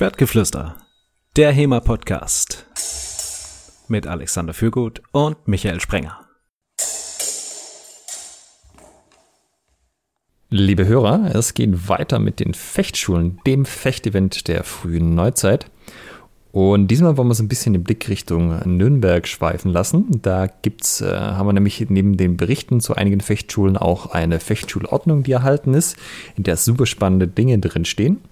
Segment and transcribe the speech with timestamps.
[0.00, 0.76] Schwertgeflüster,
[1.36, 2.64] der HEMA-Podcast
[3.88, 6.26] mit Alexander Fürgut und Michael Sprenger.
[10.48, 15.66] Liebe Hörer, es geht weiter mit den Fechtschulen, dem Fechtevent der frühen Neuzeit.
[16.50, 20.22] Und diesmal wollen wir so ein bisschen den Blick Richtung Nürnberg schweifen lassen.
[20.22, 25.24] Da gibt's, äh, haben wir nämlich neben den Berichten zu einigen Fechtschulen auch eine Fechtschulordnung,
[25.24, 25.98] die erhalten ist,
[26.38, 28.22] in der super spannende Dinge drin stehen.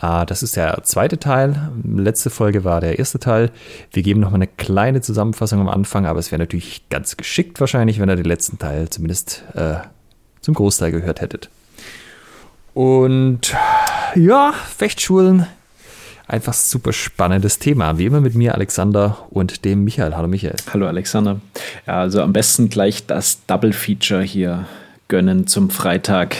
[0.00, 1.70] Äh, das ist der zweite Teil.
[1.84, 3.50] Letzte Folge war der erste Teil.
[3.92, 8.00] Wir geben nochmal eine kleine Zusammenfassung am Anfang, aber es wäre natürlich ganz geschickt wahrscheinlich,
[8.00, 9.76] wenn ihr den letzten Teil zumindest äh,
[10.40, 11.50] zum Großteil gehört hättet.
[12.74, 13.54] Und
[14.14, 15.46] ja, Fechtschulen
[16.28, 17.98] einfach super spannendes Thema.
[17.98, 20.14] Wie immer mit mir, Alexander, und dem Michael.
[20.14, 20.56] Hallo Michael.
[20.72, 21.40] Hallo Alexander.
[21.86, 24.66] Ja, also am besten gleich das Double Feature hier
[25.08, 26.36] gönnen zum Freitag.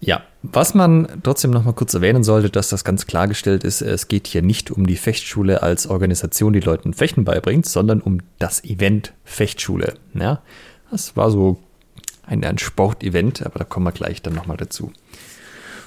[0.00, 0.22] Ja,
[0.52, 4.26] was man trotzdem noch mal kurz erwähnen sollte, dass das ganz klargestellt ist, es geht
[4.26, 9.14] hier nicht um die Fechtschule als Organisation, die Leuten Fechten beibringt, sondern um das Event
[9.24, 9.94] Fechtschule.
[10.12, 10.42] Ja,
[10.90, 11.58] das war so
[12.26, 14.92] ein, ein Sportevent, aber da kommen wir gleich dann noch mal dazu.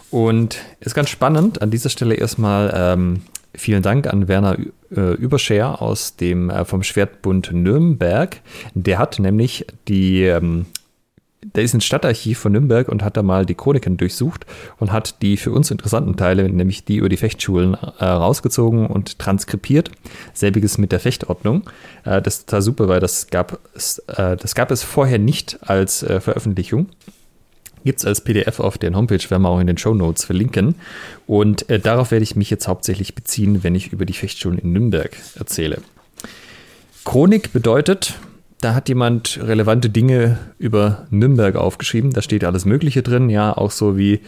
[0.09, 1.61] Und ist ganz spannend.
[1.61, 3.21] An dieser Stelle erstmal ähm,
[3.53, 4.57] vielen Dank an Werner
[4.89, 8.41] äh, Überscher aus dem äh, vom Schwertbund Nürnberg.
[8.73, 10.65] Der hat nämlich die ähm,
[11.55, 14.45] der ist ins Stadtarchiv von Nürnberg und hat da mal die Chroniken durchsucht
[14.77, 19.19] und hat die für uns interessanten Teile, nämlich die über die Fechtschulen, äh, rausgezogen und
[19.19, 19.91] transkribiert.
[20.33, 21.63] Selbiges mit der Fechtordnung.
[22.03, 23.59] Äh, das ist total super, weil das gab,
[24.07, 26.87] äh, das gab es vorher nicht als äh, Veröffentlichung
[27.85, 30.75] gibt es als PDF auf der Homepage, werden wir auch in den Show Notes verlinken.
[31.25, 34.73] Und äh, darauf werde ich mich jetzt hauptsächlich beziehen, wenn ich über die Fechtschulen in
[34.73, 35.81] Nürnberg erzähle.
[37.05, 38.15] Chronik bedeutet,
[38.59, 42.11] da hat jemand relevante Dinge über Nürnberg aufgeschrieben.
[42.11, 44.21] Da steht alles Mögliche drin, ja, auch so wie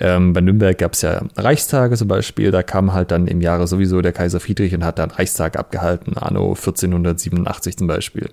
[0.00, 2.50] ähm, bei Nürnberg gab es ja Reichstage zum Beispiel.
[2.50, 6.16] Da kam halt dann im Jahre sowieso der Kaiser Friedrich und hat dann Reichstag abgehalten,
[6.16, 8.30] anno 1487 zum Beispiel.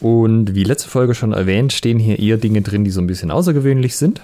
[0.00, 3.30] Und wie letzte Folge schon erwähnt, stehen hier eher Dinge drin, die so ein bisschen
[3.30, 4.20] außergewöhnlich sind.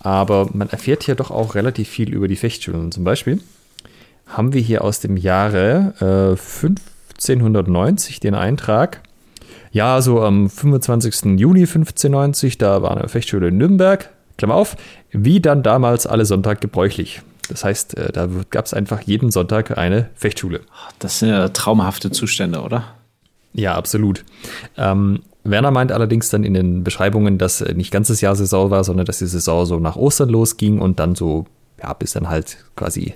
[0.00, 2.92] Aber man erfährt hier doch auch relativ viel über die Fechtschulen.
[2.92, 3.40] Zum Beispiel
[4.26, 9.00] haben wir hier aus dem Jahre äh, 1590 den Eintrag.
[9.74, 11.36] Ja, so am 25.
[11.36, 14.08] Juni 1590, da war eine Fechtschule in Nürnberg.
[14.38, 14.76] Klammer auf,
[15.10, 17.22] wie dann damals alle Sonntag gebräuchlich.
[17.48, 20.60] Das heißt, äh, da gab es einfach jeden Sonntag eine Fechtschule.
[21.00, 22.94] Das sind ja traumhafte Zustände, oder?
[23.52, 24.24] Ja, absolut.
[24.76, 29.06] Ähm, Werner meint allerdings dann in den Beschreibungen, dass nicht ganzes Jahr Saison war, sondern
[29.06, 31.46] dass die Saison so nach Ostern losging und dann so,
[31.82, 33.14] ja, bis dann halt quasi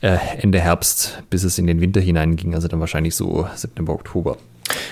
[0.00, 4.36] äh, Ende Herbst, bis es in den Winter hineinging, also dann wahrscheinlich so September, Oktober.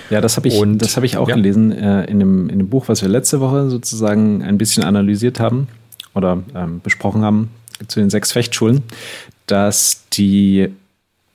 [0.09, 1.35] Ja, das habe ich, und, das hab ich auch ja.
[1.35, 5.39] gelesen äh, in, dem, in dem Buch, was wir letzte Woche sozusagen ein bisschen analysiert
[5.39, 5.67] haben
[6.13, 7.49] oder ähm, besprochen haben
[7.87, 8.83] zu den sechs Fechtschulen,
[9.47, 10.69] dass die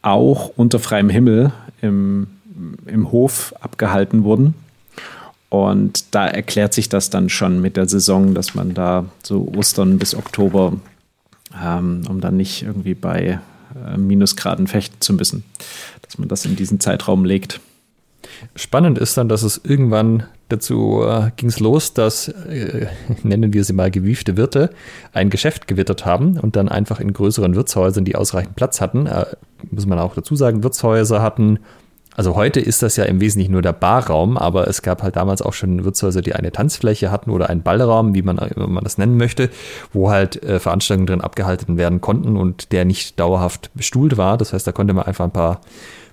[0.02, 2.28] auch unter freiem Himmel im
[2.86, 4.54] im Hof abgehalten wurden.
[5.48, 9.98] Und da erklärt sich das dann schon mit der Saison, dass man da so Ostern
[9.98, 10.74] bis Oktober,
[11.62, 13.38] ähm, um dann nicht irgendwie bei
[13.86, 15.44] äh, Minusgraden fechten zu müssen,
[16.02, 17.60] dass man das in diesen Zeitraum legt.
[18.54, 22.86] Spannend ist dann, dass es irgendwann dazu äh, ging es los, dass, äh,
[23.22, 24.70] nennen wir sie mal gewiefte Wirte,
[25.12, 29.26] ein Geschäft gewittert haben und dann einfach in größeren Wirtshäusern, die ausreichend Platz hatten, äh,
[29.70, 31.58] muss man auch dazu sagen, Wirtshäuser hatten
[32.16, 35.42] also heute ist das ja im Wesentlichen nur der Barraum, aber es gab halt damals
[35.42, 38.96] auch schon Wirtshäuser, die eine Tanzfläche hatten oder einen Ballraum, wie man, wie man das
[38.96, 39.50] nennen möchte,
[39.92, 44.38] wo halt äh, Veranstaltungen drin abgehalten werden konnten und der nicht dauerhaft bestuhlt war.
[44.38, 45.60] Das heißt, da konnte man einfach ein paar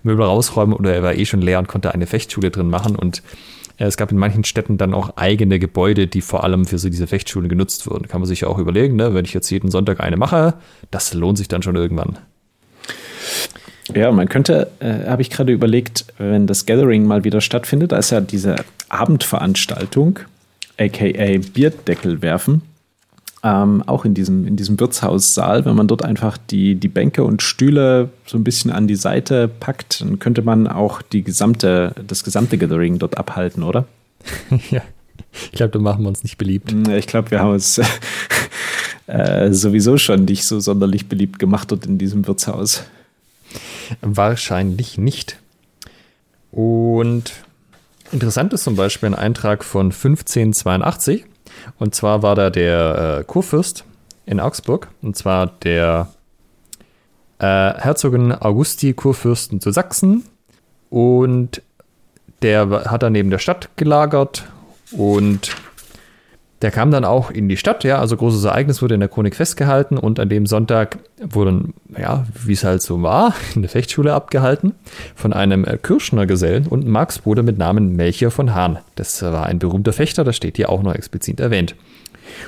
[0.03, 3.23] Möbel rausräumen oder er war eh schon leer und konnte eine Fechtschule drin machen und
[3.77, 6.89] äh, es gab in manchen Städten dann auch eigene Gebäude, die vor allem für so
[6.89, 8.07] diese Fechtschulen genutzt wurden.
[8.07, 9.13] Kann man sich ja auch überlegen, ne?
[9.13, 10.55] wenn ich jetzt jeden Sonntag eine mache,
[10.91, 12.17] das lohnt sich dann schon irgendwann.
[13.93, 17.97] Ja, man könnte, äh, habe ich gerade überlegt, wenn das Gathering mal wieder stattfindet, da
[17.97, 18.55] ist ja diese
[18.89, 20.19] Abendveranstaltung,
[20.79, 22.61] aka Bierdeckel werfen,
[23.43, 27.41] ähm, auch in diesem, in diesem Wirtshaussaal, wenn man dort einfach die, die Bänke und
[27.41, 32.23] Stühle so ein bisschen an die Seite packt, dann könnte man auch die gesamte, das
[32.23, 33.85] gesamte Gathering dort abhalten, oder?
[34.71, 34.81] ja.
[35.51, 36.73] Ich glaube, da machen wir uns nicht beliebt.
[36.89, 37.81] Ich glaube, wir haben uns
[39.07, 42.83] äh, sowieso schon nicht so sonderlich beliebt gemacht dort in diesem Wirtshaus.
[44.01, 45.37] Wahrscheinlich nicht.
[46.51, 47.33] Und
[48.11, 51.25] interessant ist zum Beispiel ein Eintrag von 1582.
[51.79, 53.85] Und zwar war da der äh, Kurfürst
[54.25, 54.89] in Augsburg.
[55.01, 56.09] Und zwar der
[57.39, 60.25] äh, Herzogin Augusti Kurfürsten zu Sachsen.
[60.89, 61.61] Und
[62.41, 64.45] der hat da neben der Stadt gelagert.
[64.91, 65.55] Und
[66.63, 69.35] der kam dann auch in die Stadt, ja, also großes Ereignis wurde in der Chronik
[69.35, 74.73] festgehalten und an dem Sonntag wurden, ja, wie es halt so war, eine Fechtschule abgehalten
[75.13, 78.79] von einem äh, Kirschner Gesellen und Marksbruder mit Namen Melchior von Hahn.
[78.95, 81.75] Das war ein berühmter Fechter, das steht hier auch noch explizit erwähnt.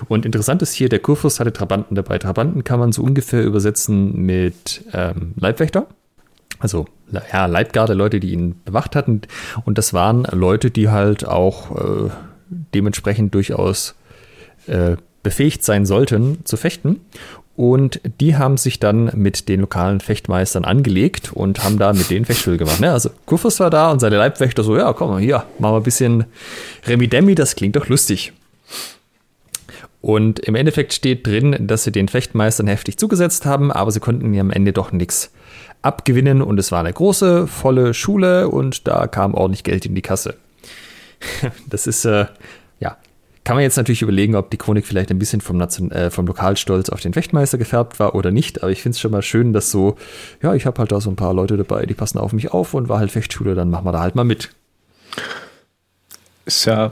[0.07, 2.17] Und interessant ist hier, der Kurfürst hatte Trabanten dabei.
[2.17, 5.87] Trabanten kann man so ungefähr übersetzen mit ähm, Leibwächter.
[6.59, 6.85] Also
[7.33, 9.21] ja, Leibgarde, Leute, die ihn bewacht hatten.
[9.65, 12.09] Und das waren Leute, die halt auch äh,
[12.73, 13.95] dementsprechend durchaus
[14.67, 17.01] äh, befähigt sein sollten zu fechten.
[17.55, 22.25] Und die haben sich dann mit den lokalen Fechtmeistern angelegt und haben da mit denen
[22.25, 22.81] Fechtschule gemacht.
[22.81, 22.91] Ne?
[22.91, 25.83] Also Kufus war da und seine Leibwächter so, ja, komm mal hier, machen wir ein
[25.83, 26.25] bisschen
[26.85, 28.33] Remi-Demi, das klingt doch lustig.
[30.01, 34.25] Und im Endeffekt steht drin, dass sie den Fechtmeistern heftig zugesetzt haben, aber sie konnten
[34.33, 35.31] ihnen am Ende doch nichts
[35.81, 40.01] abgewinnen und es war eine große, volle Schule und da kam ordentlich Geld in die
[40.01, 40.35] Kasse.
[41.69, 42.25] Das ist, äh,
[42.79, 42.97] ja,
[43.45, 46.25] kann man jetzt natürlich überlegen, ob die Chronik vielleicht ein bisschen vom, Nation, äh, vom
[46.25, 49.53] Lokalstolz auf den Fechtmeister gefärbt war oder nicht, aber ich finde es schon mal schön,
[49.53, 49.97] dass so,
[50.41, 52.73] ja, ich habe halt da so ein paar Leute dabei, die passen auf mich auf
[52.73, 54.49] und war halt Fechtschule, dann machen wir da halt mal mit.
[56.45, 56.91] Ist ja,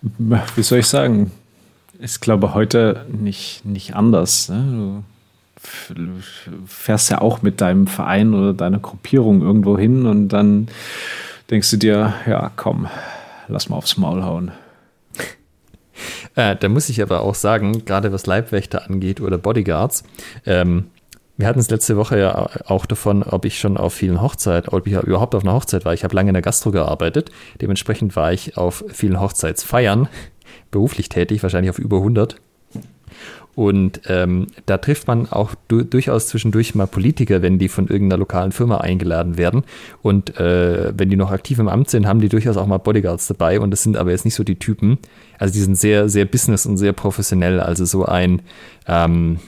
[0.00, 1.32] wie soll ich sagen,
[1.98, 4.48] ist glaube heute nicht, nicht anders.
[4.48, 5.04] Ne?
[5.90, 6.06] Du
[6.66, 10.68] fährst ja auch mit deinem Verein oder deiner Gruppierung irgendwo hin und dann
[11.50, 12.88] denkst du dir, ja, komm,
[13.48, 14.52] lass mal aufs Maul hauen.
[16.34, 20.04] Äh, da muss ich aber auch sagen, gerade was Leibwächter angeht oder Bodyguards,
[20.46, 20.86] ähm,
[21.40, 24.86] wir hatten es letzte Woche ja auch davon, ob ich schon auf vielen Hochzeiten, ob
[24.86, 25.94] ich überhaupt auf einer Hochzeit war.
[25.94, 27.30] Ich habe lange in der Gastro gearbeitet.
[27.62, 30.08] Dementsprechend war ich auf vielen Hochzeitsfeiern
[30.70, 32.36] beruflich tätig, wahrscheinlich auf über 100.
[33.54, 38.18] Und ähm, da trifft man auch du durchaus zwischendurch mal Politiker, wenn die von irgendeiner
[38.18, 39.64] lokalen Firma eingeladen werden.
[40.02, 43.26] Und äh, wenn die noch aktiv im Amt sind, haben die durchaus auch mal Bodyguards
[43.26, 43.60] dabei.
[43.60, 44.98] Und das sind aber jetzt nicht so die Typen.
[45.38, 47.60] Also die sind sehr, sehr business und sehr professionell.
[47.60, 48.42] Also so ein,
[48.86, 49.40] ähm,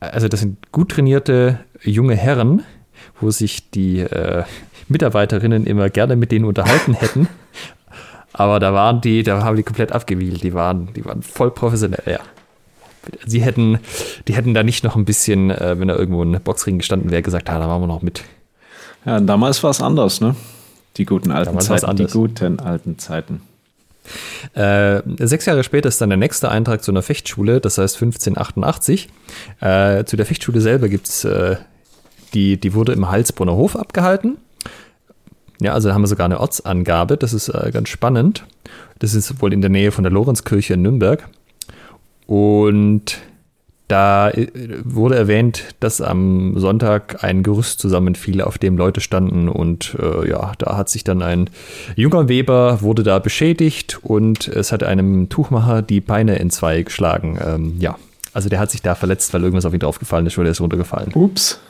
[0.00, 2.62] also das sind gut trainierte junge Herren,
[3.20, 4.44] wo sich die äh,
[4.88, 7.28] Mitarbeiterinnen immer gerne mit denen unterhalten hätten.
[8.32, 10.42] Aber da waren die, da haben die komplett abgewiegelt.
[10.42, 12.20] Die waren, die waren voll professionell, ja.
[13.26, 13.78] Sie hätten,
[14.28, 17.22] die hätten da nicht noch ein bisschen, äh, wenn da irgendwo ein Boxring gestanden wäre,
[17.22, 18.22] gesagt, ja, da machen wir noch mit.
[19.04, 20.36] Ja, damals war es anders, ne?
[20.96, 21.96] Die guten alten damals Zeiten.
[21.96, 23.42] Die guten alten Zeiten.
[24.54, 29.08] Äh, sechs Jahre später ist dann der nächste Eintrag zu einer Fechtschule, das heißt 1588.
[29.60, 31.56] Äh, zu der Fechtschule selber gibt es, äh,
[32.34, 34.38] die, die wurde im Halsbrunner Hof abgehalten.
[35.60, 38.44] Ja, also da haben wir sogar eine Ortsangabe, das ist äh, ganz spannend.
[38.98, 41.28] Das ist wohl in der Nähe von der Lorenzkirche in Nürnberg.
[42.32, 43.18] Und
[43.88, 44.48] da äh,
[44.84, 50.52] wurde erwähnt, dass am Sonntag ein Gerüst zusammenfiel, auf dem Leute standen und äh, ja,
[50.56, 51.50] da hat sich dann ein
[51.94, 57.38] junger Weber wurde da beschädigt und es hat einem Tuchmacher die Beine in zwei geschlagen.
[57.44, 57.98] Ähm, ja,
[58.32, 60.62] also der hat sich da verletzt, weil irgendwas auf ihn draufgefallen ist oder er ist
[60.62, 61.12] runtergefallen.
[61.12, 61.60] Ups.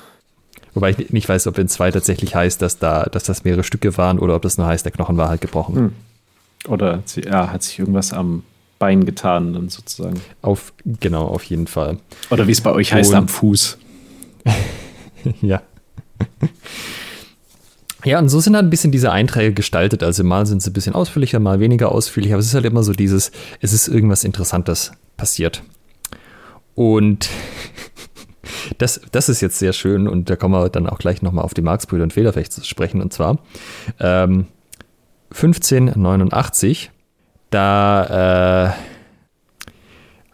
[0.74, 3.98] Wobei ich nicht weiß, ob in zwei tatsächlich heißt, dass da, dass das mehrere Stücke
[3.98, 5.74] waren oder ob das nur heißt, der Knochen war halt gebrochen.
[5.74, 5.92] Hm.
[6.68, 8.44] Oder ja, hat sich irgendwas am
[8.82, 10.20] Bein getan, dann sozusagen.
[10.40, 11.98] Auf, genau, auf jeden Fall.
[12.30, 13.78] Oder wie es bei euch heißt, und, am Fuß.
[15.40, 15.62] ja.
[18.04, 20.02] Ja, und so sind halt ein bisschen diese Einträge gestaltet.
[20.02, 22.82] Also mal sind sie ein bisschen ausführlicher, mal weniger ausführlich, aber es ist halt immer
[22.82, 23.30] so dieses,
[23.60, 25.62] es ist irgendwas Interessantes passiert.
[26.74, 27.28] Und
[28.78, 31.54] das, das ist jetzt sehr schön und da kommen wir dann auch gleich nochmal auf
[31.54, 33.00] die Marxbrüder und Federfecht zu sprechen.
[33.00, 33.38] Und zwar
[34.00, 34.46] ähm,
[35.30, 36.90] 1589,
[37.54, 38.72] da äh,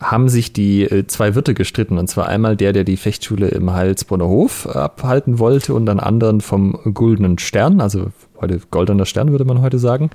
[0.01, 1.99] haben sich die äh, zwei Wirte gestritten.
[1.99, 6.41] Und zwar einmal der, der die Fechtschule im Heilsbronner Hof abhalten wollte und dann anderen
[6.41, 10.11] vom Goldenen Stern, also heute Goldener Stern würde man heute sagen.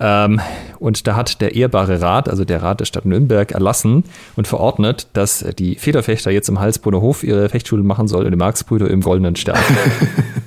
[0.00, 0.40] Ähm,
[0.78, 4.04] und da hat der ehrbare Rat, also der Rat der Stadt Nürnberg, erlassen
[4.36, 8.38] und verordnet, dass die Federfechter jetzt im Halsbrunner Hof ihre Fechtschule machen sollen und die
[8.38, 9.58] Marksbrüder im Goldenen Stern.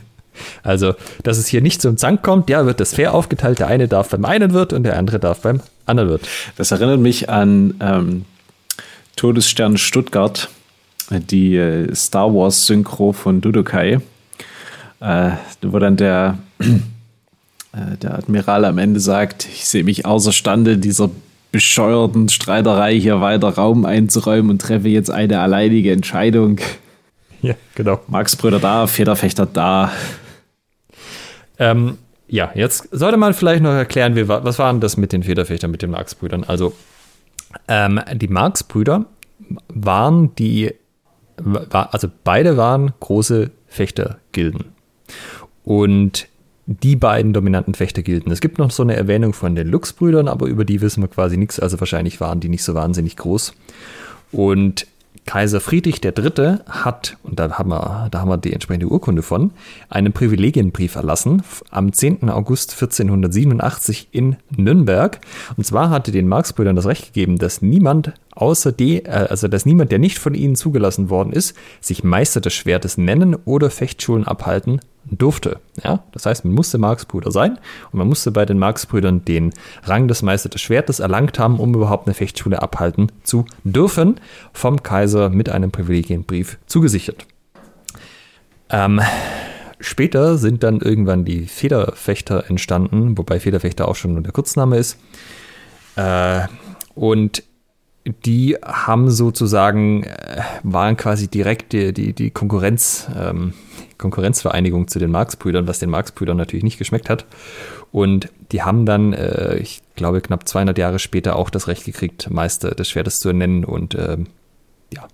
[0.63, 3.59] also, dass es hier nicht zum Zank kommt, ja, wird das fair aufgeteilt.
[3.59, 6.27] Der eine darf beim einen Wirt und der andere darf beim anderen Wirt.
[6.55, 8.25] Das erinnert mich an ähm,
[9.15, 10.49] Todesstern Stuttgart,
[11.09, 13.99] die äh, Star Wars Synchro von Dudokai,
[14.99, 21.09] äh, wo dann der äh, der Admiral am Ende sagt, ich sehe mich außerstande, dieser
[21.51, 26.59] bescheuerten Streiterei hier weiter Raum einzuräumen und treffe jetzt eine alleinige Entscheidung.
[27.41, 27.99] Ja, genau.
[28.07, 29.91] Marx-Brüder da, Federfechter da.
[31.59, 31.97] Ähm,
[32.27, 35.81] ja, jetzt sollte man vielleicht noch erklären, wie, was waren das mit den Federfechtern, mit
[35.81, 36.43] den Marx-Brüdern?
[36.43, 36.73] Also,
[37.67, 39.05] ähm, die Marx-Brüder
[39.69, 40.73] waren die,
[41.37, 44.73] war, also beide waren große Fechtergilden.
[45.63, 46.27] Und
[46.65, 48.31] die beiden dominanten Fechtergilden.
[48.31, 51.37] Es gibt noch so eine Erwähnung von den Lux-Brüdern, aber über die wissen wir quasi
[51.37, 51.61] nichts.
[51.61, 53.53] Also wahrscheinlich waren die nicht so wahnsinnig groß.
[54.33, 54.85] Und
[55.27, 56.59] Kaiser Friedrich III.
[56.67, 59.51] hat, und da haben, wir, da haben wir die entsprechende Urkunde von,
[59.89, 62.29] einen Privilegienbrief erlassen am 10.
[62.29, 65.19] August 1487 in Nürnberg.
[65.55, 69.65] Und zwar hatte den Marx-Brüdern das Recht gegeben, dass niemand außer die, äh, also dass
[69.65, 74.25] niemand, der nicht von ihnen zugelassen worden ist, sich Meister des Schwertes nennen oder Fechtschulen
[74.25, 74.79] abhalten
[75.09, 75.59] durfte.
[75.83, 77.57] Ja, das heißt, man musste Marx-Brüder sein
[77.91, 79.53] und man musste bei den Marx-Brüdern den
[79.83, 84.19] Rang des Meister des Schwertes erlangt haben, um überhaupt eine Fechtschule abhalten zu dürfen,
[84.53, 87.25] vom Kaiser mit einem Privilegienbrief zugesichert.
[88.69, 89.01] Ähm,
[89.79, 94.97] später sind dann irgendwann die Federfechter entstanden, wobei Federfechter auch schon nur der Kurzname ist.
[95.95, 96.47] Äh,
[96.95, 97.43] und
[98.25, 103.53] die haben sozusagen, äh, waren quasi direkt die, die, die Konkurrenz, ähm,
[103.97, 107.25] Konkurrenzvereinigung zu den Marx-Brüdern, was den Marx-Brüdern natürlich nicht geschmeckt hat.
[107.91, 112.29] Und die haben dann, äh, ich glaube, knapp 200 Jahre später auch das Recht gekriegt,
[112.29, 113.65] Meister des Schwertes zu ernennen.
[113.65, 114.27] Und ähm,
[114.93, 115.07] ja,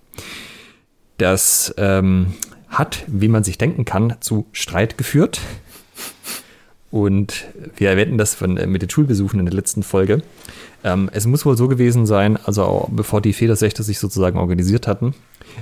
[1.17, 2.33] das ähm,
[2.67, 5.39] hat, wie man sich denken kann, zu Streit geführt.
[6.93, 7.45] Und
[7.75, 10.21] wir erwähnten das von, äh, mit den Schulbesuchen in der letzten Folge.
[10.83, 15.15] Ähm, es muss wohl so gewesen sein, also bevor die Federsächte sich sozusagen organisiert hatten,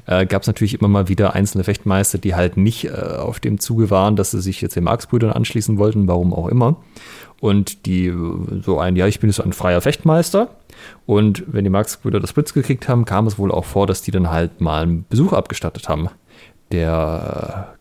[0.07, 3.61] äh, gab es natürlich immer mal wieder einzelne Fechtmeister, die halt nicht äh, auf dem
[3.61, 6.75] Zuge waren, dass sie sich jetzt den Marx-Brüdern anschließen wollten, warum auch immer.
[7.39, 8.13] Und die
[8.65, 10.49] so ein, ja, ich bin jetzt ein freier Fechtmeister.
[11.05, 14.11] Und wenn die Marx-Brüder das Blitz gekriegt haben, kam es wohl auch vor, dass die
[14.11, 16.09] dann halt mal einen Besuch abgestattet haben.
[16.73, 17.77] Der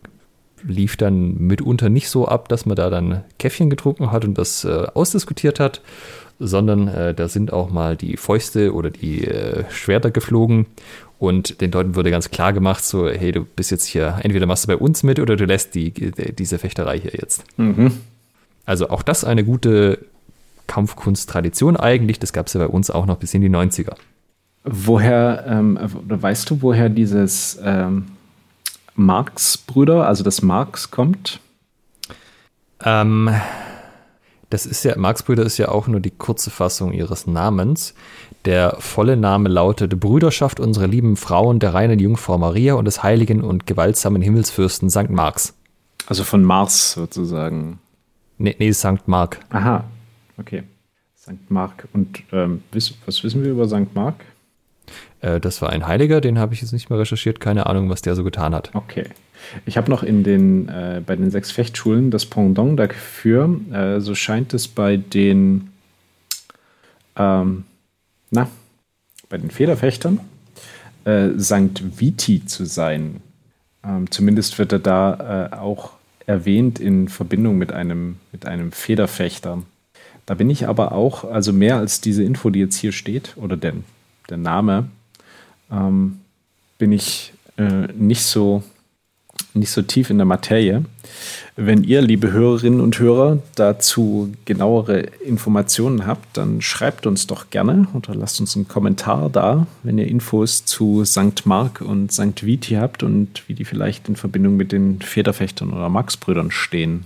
[0.63, 4.63] lief dann mitunter nicht so ab, dass man da dann Käffchen getrunken hat und das
[4.63, 5.81] äh, ausdiskutiert hat,
[6.39, 10.65] sondern äh, da sind auch mal die Fäuste oder die äh, Schwerter geflogen
[11.19, 14.63] und den Leuten wurde ganz klar gemacht, so, hey, du bist jetzt hier, entweder machst
[14.63, 17.43] du bei uns mit oder du lässt die, die diese Fechterei hier jetzt.
[17.57, 17.91] Mhm.
[18.65, 19.99] Also auch das eine gute
[20.65, 23.93] Kampfkunsttradition eigentlich, das gab es ja bei uns auch noch bis in die 90er.
[24.63, 28.05] Woher, ähm, weißt du, woher dieses ähm,
[28.95, 31.39] Marx-Brüder, also das Marx kommt?
[32.83, 33.29] Ähm,
[34.49, 37.93] das ist ja, Marx-Brüder ist ja auch nur die kurze Fassung ihres Namens.
[38.45, 43.41] Der volle Name lautet Brüderschaft unserer lieben Frauen der reinen Jungfrau Maria und des heiligen
[43.43, 45.09] und gewaltsamen Himmelsfürsten St.
[45.09, 45.53] Marx.
[46.07, 47.79] Also von Mars sozusagen.
[48.37, 49.07] Nee, nee St.
[49.07, 49.39] Mark.
[49.51, 49.85] Aha,
[50.37, 50.63] okay.
[51.17, 51.49] St.
[51.49, 51.87] Mark.
[51.93, 52.63] Und ähm,
[53.05, 53.93] was wissen wir über St.
[53.93, 54.25] Mark?
[55.21, 57.39] Äh, das war ein Heiliger, den habe ich jetzt nicht mehr recherchiert.
[57.39, 58.71] Keine Ahnung, was der so getan hat.
[58.73, 59.05] Okay.
[59.65, 63.59] Ich habe noch in den, äh, bei den sechs Fechtschulen das Pendant dafür.
[63.71, 65.69] Äh, so scheint es bei den,
[67.15, 67.63] ähm,
[68.29, 68.47] na,
[69.29, 70.19] bei den Federfechtern
[71.05, 71.99] äh, St.
[71.99, 73.21] Viti zu sein.
[73.83, 75.93] Ähm, zumindest wird er da äh, auch
[76.27, 79.63] erwähnt in Verbindung mit einem, mit einem Federfechter.
[80.27, 83.57] Da bin ich aber auch, also mehr als diese Info, die jetzt hier steht, oder
[83.57, 83.73] der,
[84.29, 84.87] der Name,
[85.71, 86.19] ähm,
[86.77, 88.63] bin ich äh, nicht so
[89.53, 90.83] nicht so tief in der Materie.
[91.55, 97.87] Wenn ihr, liebe Hörerinnen und Hörer, dazu genauere Informationen habt, dann schreibt uns doch gerne
[97.93, 101.45] oder lasst uns einen Kommentar da, wenn ihr Infos zu St.
[101.45, 102.45] Mark und St.
[102.45, 107.05] Viti habt und wie die vielleicht in Verbindung mit den Federfechtern oder Marx-Brüdern stehen.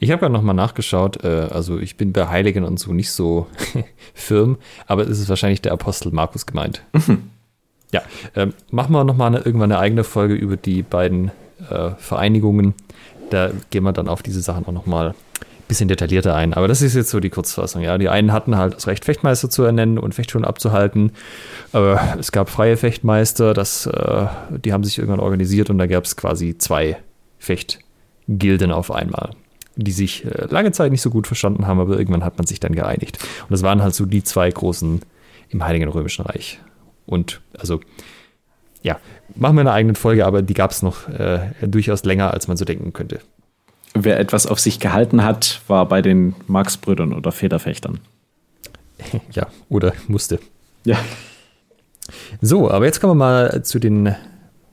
[0.00, 3.46] Ich habe ja nochmal nachgeschaut, äh, also ich bin bei Heiligen und so nicht so
[4.14, 6.82] firm, aber es ist wahrscheinlich der Apostel Markus gemeint.
[6.92, 7.30] Mhm.
[7.92, 8.02] Ja,
[8.36, 11.30] ähm, machen wir nochmal eine, irgendwann eine eigene Folge über die beiden
[11.68, 12.74] äh, Vereinigungen.
[13.30, 15.14] Da gehen wir dann auf diese Sachen auch nochmal ein
[15.68, 16.54] bisschen detaillierter ein.
[16.54, 17.82] Aber das ist jetzt so die Kurzfassung.
[17.82, 21.12] Ja, die einen hatten halt das Recht, Fechtmeister zu ernennen und Fechtschulen abzuhalten.
[21.72, 24.26] Aber es gab freie Fechtmeister, das, äh,
[24.64, 26.96] die haben sich irgendwann organisiert und da gab es quasi zwei
[27.38, 29.30] Fechtgilden auf einmal
[29.76, 32.60] die sich äh, lange Zeit nicht so gut verstanden haben, aber irgendwann hat man sich
[32.60, 33.18] dann geeinigt.
[33.42, 35.00] Und das waren halt so die zwei großen
[35.48, 36.60] im Heiligen Römischen Reich.
[37.10, 37.80] Und also
[38.82, 38.98] ja,
[39.34, 42.56] machen wir eine eigene Folge, aber die gab es noch äh, durchaus länger, als man
[42.56, 43.20] so denken könnte.
[43.94, 47.98] Wer etwas auf sich gehalten hat, war bei den Marx-Brüdern oder Federfechtern.
[49.32, 50.38] ja, oder musste.
[50.84, 50.98] Ja.
[52.40, 54.14] So, aber jetzt kommen wir mal zu den,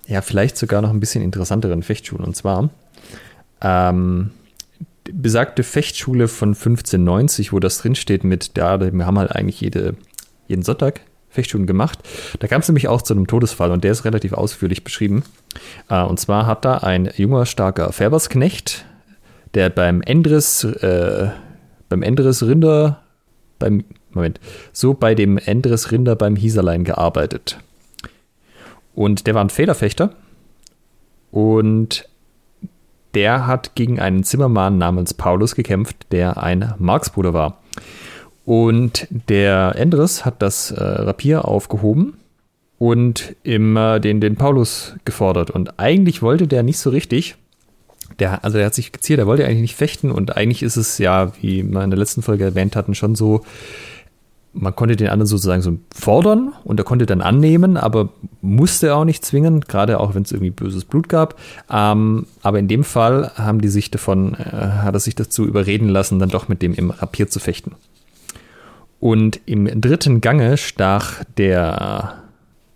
[0.05, 2.23] ja, vielleicht sogar noch ein bisschen interessanteren Fechtschulen.
[2.23, 2.69] Und zwar
[3.61, 4.31] ähm,
[5.11, 9.95] besagte Fechtschule von 1590, wo das drinsteht mit, ja, wir haben halt eigentlich jede,
[10.47, 11.01] jeden Sonntag
[11.37, 11.99] Fechtschulen gemacht.
[12.39, 15.23] Da kam es nämlich auch zu einem Todesfall und der ist relativ ausführlich beschrieben.
[15.89, 18.85] Äh, und zwar hat da ein junger, starker Färbersknecht,
[19.53, 21.29] der beim Endres, äh,
[21.89, 23.03] beim Endres Rinder,
[23.59, 24.39] beim, Moment,
[24.73, 27.59] so bei dem Endres Rinder beim Hieserlein gearbeitet.
[28.95, 30.15] Und der war ein Federfechter
[31.29, 32.09] und
[33.13, 37.61] der hat gegen einen Zimmermann namens Paulus gekämpft, der ein Marksbruder war.
[38.47, 42.13] Und der Endres hat das äh, Rapier aufgehoben
[42.79, 45.51] und immer den, den Paulus gefordert.
[45.51, 47.35] Und eigentlich wollte der nicht so richtig.
[48.19, 50.97] Der, also er hat sich geziert, er wollte eigentlich nicht fechten und eigentlich ist es
[50.97, 53.41] ja, wie wir in der letzten Folge erwähnt hatten, schon so,
[54.53, 59.03] man konnte den anderen sozusagen so fordern und er konnte dann annehmen, aber musste auch
[59.03, 61.37] nicht zwingen, gerade auch wenn es irgendwie böses Blut gab.
[61.69, 65.89] Ähm, aber in dem Fall haben die sich davon, äh, hat er sich dazu überreden
[65.89, 67.75] lassen, dann doch mit dem im Rapier zu fechten.
[68.99, 72.23] Und im dritten Gange stach der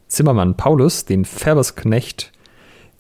[0.08, 2.32] Zimmermann Paulus den Färbersknecht,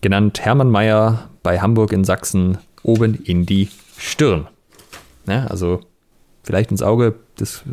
[0.01, 4.47] genannt Hermann Mayer, bei Hamburg in Sachsen oben in die Stirn.
[5.27, 5.81] Ja, also
[6.43, 7.63] vielleicht ins Auge, das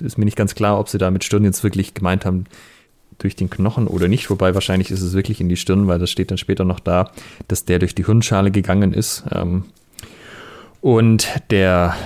[0.00, 2.46] ist mir nicht ganz klar, ob sie da mit Stirn jetzt wirklich gemeint haben,
[3.18, 6.10] durch den Knochen oder nicht, wobei wahrscheinlich ist es wirklich in die Stirn, weil das
[6.10, 7.10] steht dann später noch da,
[7.48, 9.24] dass der durch die Hirnschale gegangen ist.
[9.32, 9.64] Ähm,
[10.80, 11.96] und der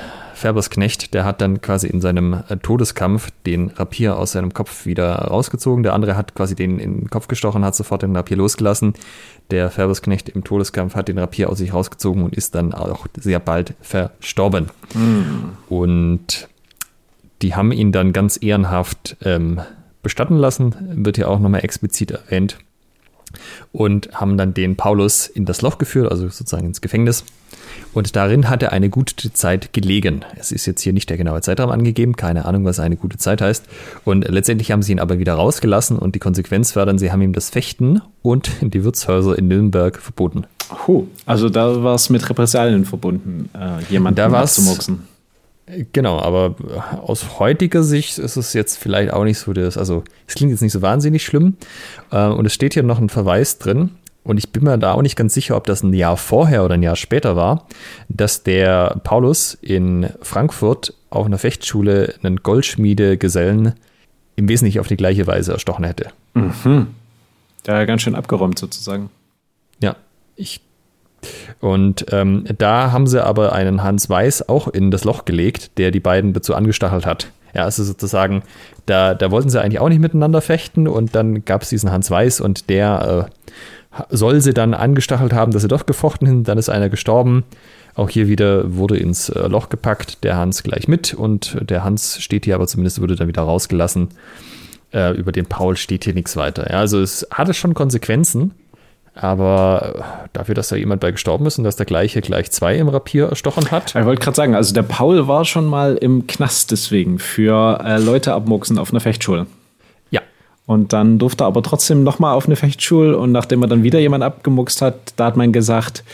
[0.43, 5.15] Färbersknecht, der hat dann quasi in seinem äh, Todeskampf den Rapier aus seinem Kopf wieder
[5.15, 5.85] rausgezogen.
[5.85, 8.95] Der andere hat quasi den in den Kopf gestochen, hat sofort den Rapier losgelassen.
[9.53, 13.39] Der Färbersknecht im Todeskampf hat den Rapier aus sich rausgezogen und ist dann auch sehr
[13.39, 14.71] bald verstorben.
[14.95, 15.53] Mhm.
[15.69, 16.49] Und
[17.41, 19.61] die haben ihn dann ganz ehrenhaft ähm,
[20.03, 22.59] bestatten lassen, wird ja auch nochmal explizit erwähnt.
[23.73, 27.25] Und haben dann den Paulus in das Loch geführt, also sozusagen ins Gefängnis
[27.93, 30.25] und darin hat er eine gute Zeit gelegen.
[30.37, 33.41] Es ist jetzt hier nicht der genaue Zeitraum angegeben, keine Ahnung, was eine gute Zeit
[33.41, 33.67] heißt.
[34.05, 37.23] Und letztendlich haben sie ihn aber wieder rausgelassen und die Konsequenz war dann, sie haben
[37.23, 40.45] ihm das Fechten und die Wirtshäuser in Nürnberg verboten.
[40.87, 45.07] Oh, also da war es mit Repressalien verbunden, äh, jemanden da abzumurksen.
[45.93, 46.57] Genau, aber
[47.03, 50.61] aus heutiger Sicht ist es jetzt vielleicht auch nicht so das, also es klingt jetzt
[50.61, 51.57] nicht so wahnsinnig schlimm.
[52.11, 53.91] Äh, und es steht hier noch ein Verweis drin,
[54.25, 56.75] und ich bin mir da auch nicht ganz sicher, ob das ein Jahr vorher oder
[56.75, 57.67] ein Jahr später war,
[58.09, 63.75] dass der Paulus in Frankfurt auf einer Fechtschule einen Goldschmiedegesellen
[64.37, 66.11] im Wesentlichen auf die gleiche Weise erstochen hätte.
[66.35, 66.89] Mhm.
[67.65, 69.11] Da ganz schön abgeräumt sozusagen.
[69.81, 69.97] Ja,
[70.37, 70.61] ich.
[71.61, 75.91] Und ähm, da haben sie aber einen Hans Weiß auch in das Loch gelegt, der
[75.91, 77.29] die beiden dazu angestachelt hat.
[77.55, 78.43] Ja, also sozusagen,
[78.87, 82.11] da, da wollten sie eigentlich auch nicht miteinander fechten und dann gab es diesen Hans
[82.11, 86.49] Weiß und der äh, soll sie dann angestachelt haben, dass sie doch gefochten sind.
[86.49, 87.45] Dann ist einer gestorben.
[87.95, 92.23] Auch hier wieder wurde ins äh, Loch gepackt, der Hans gleich mit und der Hans
[92.23, 94.09] steht hier, aber zumindest wurde dann wieder rausgelassen.
[94.95, 96.71] Äh, über den Paul steht hier nichts weiter.
[96.71, 98.53] Ja, also es hatte schon Konsequenzen,
[99.15, 102.89] aber dafür, dass da jemand bei gestorben ist und dass der gleiche gleich zwei im
[102.89, 103.95] Rapier erstochen hat.
[103.95, 107.99] Ich wollte gerade sagen, also der Paul war schon mal im Knast deswegen für äh,
[107.99, 109.47] Leute abmuchsen auf einer Fechtschule.
[110.67, 113.99] Und dann durfte er aber trotzdem nochmal auf eine Fechtschule und nachdem er dann wieder
[113.99, 116.05] jemand abgemuckst hat, da hat man gesagt,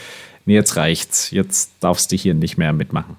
[0.46, 3.16] nee, jetzt reicht's, jetzt darfst du hier nicht mehr mitmachen.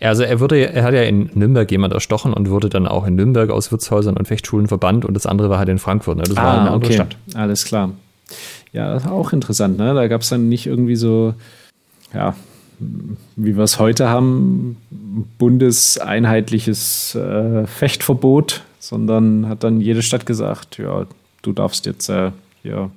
[0.00, 3.14] Also er wurde, er hat ja in Nürnberg jemand erstochen und wurde dann auch in
[3.14, 6.16] Nürnberg aus Wirtshäusern und Fechtschulen verbannt und das andere war halt in Frankfurt.
[6.16, 6.24] Ne?
[6.24, 6.94] Das ah, war eine andere okay.
[6.94, 7.16] Stadt.
[7.34, 7.90] Alles klar.
[8.72, 9.78] Ja, das war auch interessant.
[9.78, 9.94] Ne?
[9.94, 11.34] Da gab es dann nicht irgendwie so,
[12.14, 12.34] ja,
[13.36, 14.76] wie wir es heute haben,
[15.38, 21.06] bundeseinheitliches äh, Fechtverbot, sondern hat dann jede Stadt gesagt, ja,
[21.42, 22.30] du darfst jetzt äh,
[22.62, 22.90] hier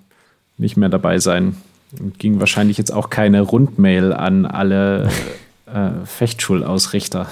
[0.58, 1.56] nicht mehr dabei sein.
[2.00, 5.10] Und ging wahrscheinlich jetzt auch keine Rundmail an alle
[5.66, 7.28] äh, Fechtschulausrichter.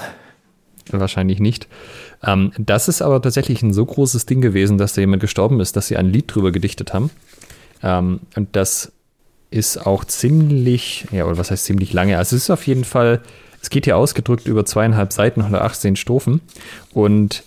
[0.90, 1.68] Wahrscheinlich nicht.
[2.22, 5.76] Ähm, das ist aber tatsächlich ein so großes Ding gewesen, dass da jemand gestorben ist,
[5.76, 7.10] dass sie ein Lied drüber gedichtet haben.
[7.82, 8.92] Ähm, und das
[9.50, 12.18] ist auch ziemlich, ja, oder was heißt ziemlich lange?
[12.18, 13.20] Also es ist auf jeden Fall,
[13.60, 16.40] es geht hier ausgedrückt über zweieinhalb Seiten, 118 Strophen.
[16.92, 17.42] Und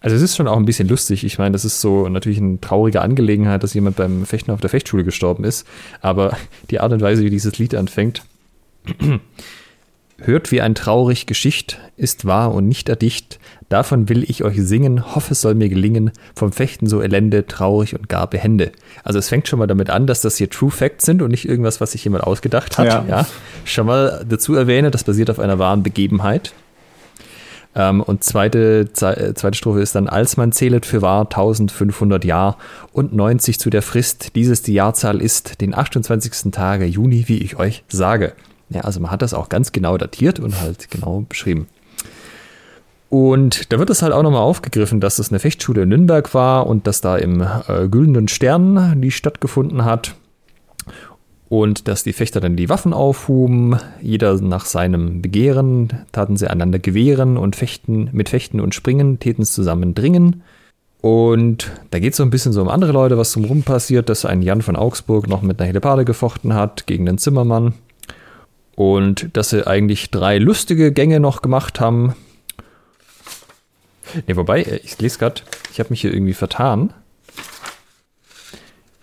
[0.00, 1.24] also es ist schon auch ein bisschen lustig.
[1.24, 4.70] Ich meine, das ist so natürlich eine traurige Angelegenheit, dass jemand beim Fechten auf der
[4.70, 5.66] Fechtschule gestorben ist.
[6.00, 6.36] Aber
[6.70, 8.22] die Art und Weise, wie dieses Lied anfängt,
[10.18, 13.38] hört wie ein traurig Geschicht, ist wahr und nicht erdicht.
[13.68, 17.98] Davon will ich euch singen, hoffe es soll mir gelingen, vom Fechten so elende, traurig
[17.98, 18.70] und gar behende.
[19.02, 21.48] Also es fängt schon mal damit an, dass das hier True Facts sind und nicht
[21.48, 22.86] irgendwas, was sich jemand ausgedacht hat.
[22.86, 23.04] Ja.
[23.08, 23.26] ja.
[23.64, 26.52] Schon mal dazu erwähne, das basiert auf einer wahren Begebenheit.
[27.74, 32.56] Ähm, und zweite, äh, zweite Strophe ist dann, als man zählet für wahr 1500 Jahr
[32.92, 36.52] und 90 zu der Frist, dieses die Jahrzahl ist, den 28.
[36.52, 38.32] Tage Juni, wie ich euch sage.
[38.70, 41.68] Ja, also man hat das auch ganz genau datiert und halt genau beschrieben.
[43.08, 46.66] Und da wird es halt auch nochmal aufgegriffen, dass es eine Fechtschule in Nürnberg war
[46.66, 50.16] und dass da im äh, Güldenen Stern die stattgefunden hat
[51.48, 56.78] und dass die Fechter dann die Waffen aufhuben, jeder nach seinem Begehren, taten sie einander
[56.78, 60.42] gewähren und fechten, mit Fechten und Springen täten es zusammen dringen.
[61.02, 64.24] Und da geht es so ein bisschen so um andere Leute, was drumherum passiert, dass
[64.24, 67.74] ein Jan von Augsburg noch mit einer Hellebarde gefochten hat gegen den Zimmermann.
[68.74, 72.14] Und dass sie eigentlich drei lustige Gänge noch gemacht haben.
[74.26, 75.42] Ne, wobei, äh, ich lese gerade,
[75.72, 76.92] ich habe mich hier irgendwie vertan.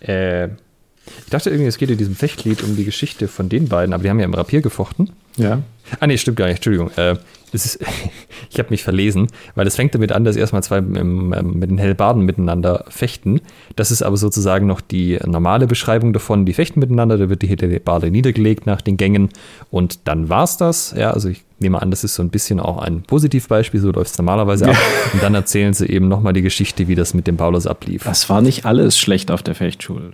[0.00, 3.92] Äh, ich dachte irgendwie, es geht in diesem Fechtlied um die Geschichte von den beiden,
[3.92, 5.12] aber die haben ja im Rapier gefochten.
[5.36, 5.62] Ja.
[6.00, 6.90] Ah, nee, stimmt gar nicht, Entschuldigung.
[6.96, 7.16] Äh,
[7.54, 7.78] ist,
[8.50, 11.78] ich habe mich verlesen, weil es fängt damit an, dass erstmal zwei ähm, mit den
[11.78, 13.40] Hellbarden miteinander fechten.
[13.76, 16.46] Das ist aber sozusagen noch die normale Beschreibung davon.
[16.46, 19.28] Die fechten miteinander, da wird die Hellbarde niedergelegt nach den Gängen
[19.70, 20.94] und dann war's das.
[20.96, 24.12] Ja, also ich nehme an, das ist so ein bisschen auch ein Positivbeispiel, so läuft
[24.12, 24.76] es normalerweise ab.
[25.12, 28.04] Und dann erzählen sie eben nochmal die Geschichte, wie das mit dem Paulus ablief.
[28.04, 30.10] Das war nicht alles schlecht auf der Fechtschule.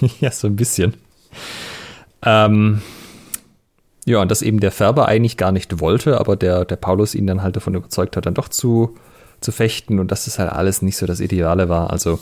[0.20, 0.94] ja, so ein bisschen.
[2.24, 2.80] Ähm,
[4.04, 7.26] ja, und dass eben der Färber eigentlich gar nicht wollte, aber der, der Paulus ihn
[7.26, 8.96] dann halt davon überzeugt hat, dann doch zu,
[9.40, 11.90] zu fechten und dass das halt alles nicht so das Ideale war.
[11.90, 12.18] Also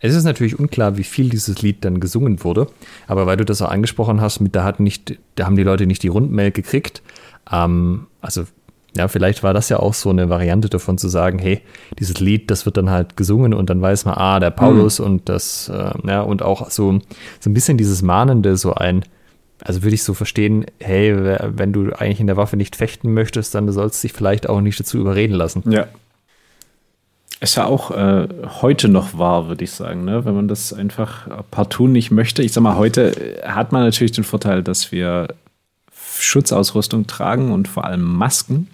[0.00, 2.66] es ist natürlich unklar, wie viel dieses Lied dann gesungen wurde,
[3.06, 5.86] aber weil du das auch angesprochen hast, mit da hatten nicht, da haben die Leute
[5.86, 7.02] nicht die Rundmail gekriegt.
[7.50, 8.44] Ähm, also
[8.96, 11.62] ja, vielleicht war das ja auch so eine Variante davon zu sagen, hey,
[11.98, 15.06] dieses Lied, das wird dann halt gesungen und dann weiß man, ah, der Paulus mhm.
[15.06, 16.98] und das, äh, ja, und auch so,
[17.40, 19.04] so ein bisschen dieses Mahnende, so ein,
[19.64, 21.16] also würde ich so verstehen, hey,
[21.56, 24.60] wenn du eigentlich in der Waffe nicht fechten möchtest, dann sollst du dich vielleicht auch
[24.60, 25.62] nicht dazu überreden lassen.
[25.70, 25.88] Ja.
[27.40, 28.28] Ist ja auch äh,
[28.62, 30.24] heute noch wahr, würde ich sagen, ne?
[30.24, 32.42] wenn man das einfach partout nicht möchte.
[32.42, 35.28] Ich sag mal, heute hat man natürlich den Vorteil, dass wir
[36.18, 38.68] Schutzausrüstung tragen und vor allem Masken.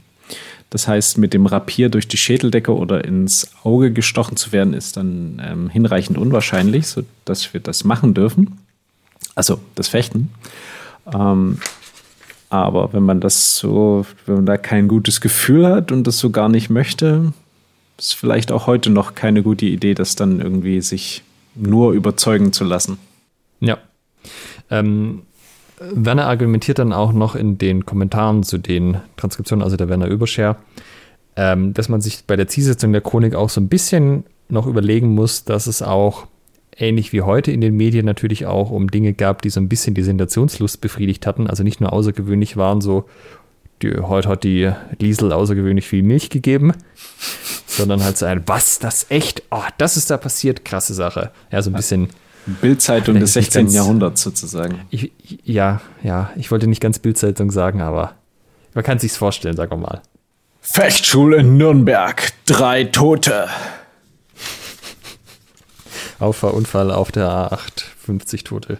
[0.70, 4.96] Das heißt, mit dem Rapier durch die Schädeldecke oder ins Auge gestochen zu werden, ist
[4.96, 8.58] dann ähm, hinreichend unwahrscheinlich, sodass wir das machen dürfen.
[9.34, 10.30] Also das Fechten.
[11.14, 11.58] Ähm,
[12.48, 16.30] aber wenn man das so, wenn man da kein gutes Gefühl hat und das so
[16.30, 17.32] gar nicht möchte,
[17.96, 21.22] ist vielleicht auch heute noch keine gute Idee, das dann irgendwie sich
[21.54, 22.98] nur überzeugen zu lassen.
[23.60, 23.78] Ja.
[24.70, 25.22] Ähm,
[25.78, 30.56] Werner argumentiert dann auch noch in den Kommentaren zu den Transkriptionen, also der Werner Überscher,
[31.36, 35.14] ähm, dass man sich bei der Zielsetzung der Chronik auch so ein bisschen noch überlegen
[35.14, 36.26] muss, dass es auch
[36.80, 39.94] ähnlich wie heute in den Medien natürlich auch um Dinge gab, die so ein bisschen
[39.94, 41.46] die Sensationslust befriedigt hatten.
[41.46, 43.04] Also nicht nur außergewöhnlich waren, so
[43.82, 46.72] die, heute hat die Liesel außergewöhnlich viel Milch gegeben,
[47.66, 51.30] sondern halt so ein, was, das echt, oh, das ist da passiert, krasse Sache.
[51.50, 52.08] Ja, so ein bisschen.
[52.62, 53.64] Bildzeitung des 16.
[53.64, 54.80] Ganz, Jahrhunderts sozusagen.
[54.90, 55.12] Ich,
[55.44, 58.14] ja, ja, ich wollte nicht ganz Bildzeitung sagen, aber
[58.74, 60.00] man kann sich's vorstellen, sagen wir mal.
[60.62, 63.46] Fechtschule in Nürnberg, drei Tote.
[66.20, 68.78] Auffahrunfall auf der A8, 50 Tote.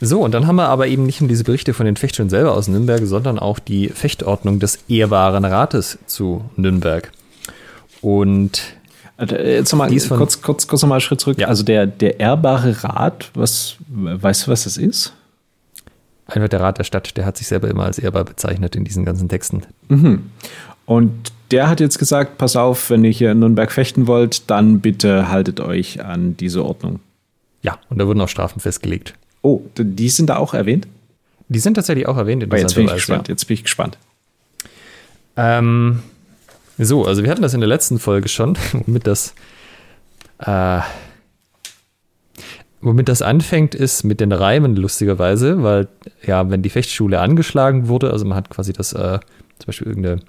[0.00, 2.54] So, und dann haben wir aber eben nicht nur diese Berichte von den Fechtern selber
[2.54, 7.12] aus Nürnberg, sondern auch die Fechtordnung des ehrbaren Rates zu Nürnberg.
[8.00, 8.60] Und
[9.18, 11.38] äh, Jetzt nochmal kurz, kurz, kurz nochmal einen Schritt zurück.
[11.38, 11.46] Ja.
[11.46, 15.12] Also der, der ehrbare Rat, was, weißt du, was das ist?
[16.26, 19.04] Einfach der Rat der Stadt, der hat sich selber immer als ehrbar bezeichnet in diesen
[19.04, 19.62] ganzen Texten.
[19.88, 20.30] Mhm.
[20.92, 24.80] Und der hat jetzt gesagt, pass auf, wenn ihr hier in Nürnberg fechten wollt, dann
[24.80, 27.00] bitte haltet euch an diese Ordnung.
[27.62, 29.14] Ja, und da wurden auch Strafen festgelegt.
[29.40, 30.86] Oh, die sind da auch erwähnt?
[31.48, 32.42] Die sind tatsächlich auch erwähnt.
[32.42, 33.28] In oh, jetzt bin ich gespannt.
[33.28, 33.32] Ja.
[33.32, 33.96] Jetzt bin ich gespannt.
[35.38, 36.02] Ähm,
[36.76, 39.34] so, also wir hatten das in der letzten Folge schon, womit das,
[40.40, 40.80] äh,
[42.82, 45.88] womit das anfängt, ist mit den Reimen lustigerweise, weil
[46.26, 49.20] ja, wenn die Fechtschule angeschlagen wurde, also man hat quasi das, äh,
[49.58, 50.20] zum Beispiel irgendeine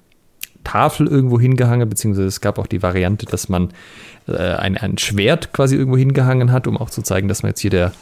[0.64, 3.70] Tafel irgendwo hingehangen, beziehungsweise es gab auch die Variante, dass man
[4.26, 7.60] äh, ein, ein Schwert quasi irgendwo hingehangen hat, um auch zu zeigen, dass man jetzt
[7.60, 7.92] hier der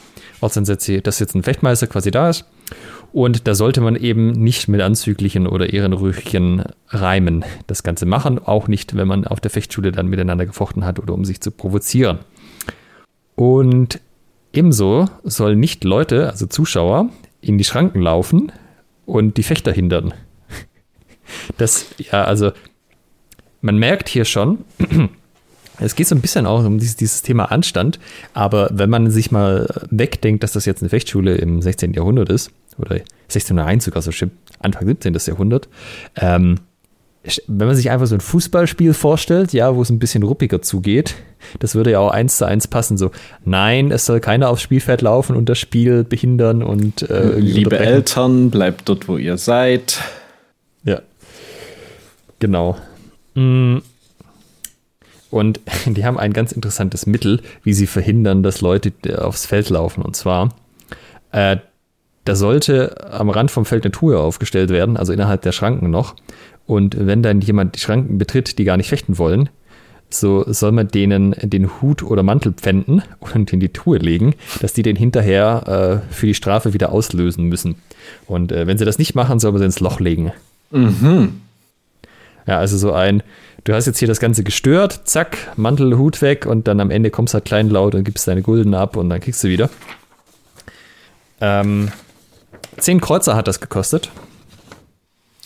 [0.40, 2.44] Ortsansätze, dass jetzt ein Fechtmeister quasi da ist.
[3.12, 8.68] Und da sollte man eben nicht mit anzüglichen oder ehrenrüchigen Reimen das Ganze machen, auch
[8.68, 12.20] nicht, wenn man auf der Fechtschule dann miteinander gefochten hat oder um sich zu provozieren.
[13.35, 14.01] Und
[14.53, 17.11] ebenso sollen nicht Leute, also Zuschauer,
[17.42, 18.53] in die Schranken laufen
[19.05, 20.14] und die Fechter hindern.
[21.59, 22.53] Das, ja, also,
[23.61, 24.59] man merkt hier schon,
[25.79, 27.99] es geht so ein bisschen auch um dieses, dieses, Thema Anstand,
[28.35, 31.95] aber wenn man sich mal wegdenkt, dass das jetzt eine Fechtschule im 16.
[31.95, 34.11] Jahrhundert ist, oder 1601 sogar so
[34.61, 35.14] Anfang 17.
[35.27, 35.68] Jahrhundert,
[36.16, 36.59] ähm,
[37.47, 41.14] wenn man sich einfach so ein Fußballspiel vorstellt, ja, wo es ein bisschen ruppiger zugeht,
[41.61, 42.99] das würde ja auch eins zu eins passen.
[42.99, 43.12] So,
[43.45, 48.51] nein, es soll keiner aufs Spielfeld laufen und das Spiel behindern und äh, Liebe Eltern,
[48.51, 50.01] bleibt dort, wo ihr seid.
[52.43, 52.77] Genau.
[53.37, 53.79] Mm.
[55.31, 58.93] Und die haben ein ganz interessantes Mittel, wie sie verhindern, dass Leute
[59.25, 60.03] aufs Feld laufen.
[60.03, 60.49] Und zwar,
[61.31, 61.59] äh,
[62.25, 66.17] da sollte am Rand vom Feld eine Truhe aufgestellt werden, also innerhalb der Schranken noch.
[66.67, 69.49] Und wenn dann jemand die Schranken betritt, die gar nicht fechten wollen,
[70.11, 74.73] so soll man denen den Hut oder Mantel pfänden und in die Truhe legen, dass
[74.73, 77.77] die den hinterher äh, für die Strafe wieder auslösen müssen.
[78.27, 80.33] Und äh, wenn sie das nicht machen, soll man sie ins Loch legen.
[80.73, 81.41] Mhm.
[82.47, 83.23] Ja, also so ein,
[83.65, 87.11] du hast jetzt hier das Ganze gestört, zack, Mantel, Hut weg und dann am Ende
[87.11, 89.71] kommst du halt kleinlaut und gibst deine Gulden ab und dann kriegst du wieder.
[91.41, 91.91] Ähm,
[92.79, 94.11] zehn Kreuzer hat das gekostet.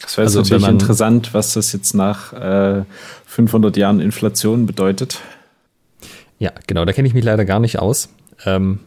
[0.03, 2.85] Das wäre also, natürlich interessant, was das jetzt nach äh,
[3.27, 5.21] 500 Jahren Inflation bedeutet.
[6.39, 8.11] Ja, genau, da kenne ich mich leider gar nicht aus.
[8.45, 8.81] Ähm,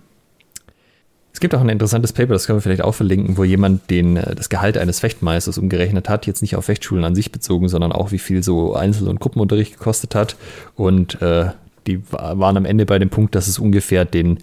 [1.40, 4.18] es gibt auch ein interessantes Paper, das können wir vielleicht auch verlinken, wo jemand den,
[4.18, 7.94] äh, das Gehalt eines Fechtmeisters umgerechnet hat, jetzt nicht auf Fechtschulen an sich bezogen, sondern
[7.94, 10.36] auch wie viel so Einzel- und Gruppenunterricht gekostet hat.
[10.76, 11.52] Und äh,
[11.88, 14.40] die waren am Ende bei dem Punkt, dass es ungefähr den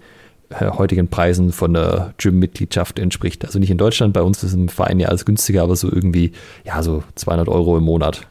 [0.49, 3.45] äh, heutigen Preisen von der Gym-Mitgliedschaft entspricht.
[3.45, 6.31] Also nicht in Deutschland, bei uns ist im Verein ja alles günstiger, aber so irgendwie,
[6.65, 8.21] ja, so 200 Euro im Monat.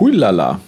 [0.00, 0.58] Hulala.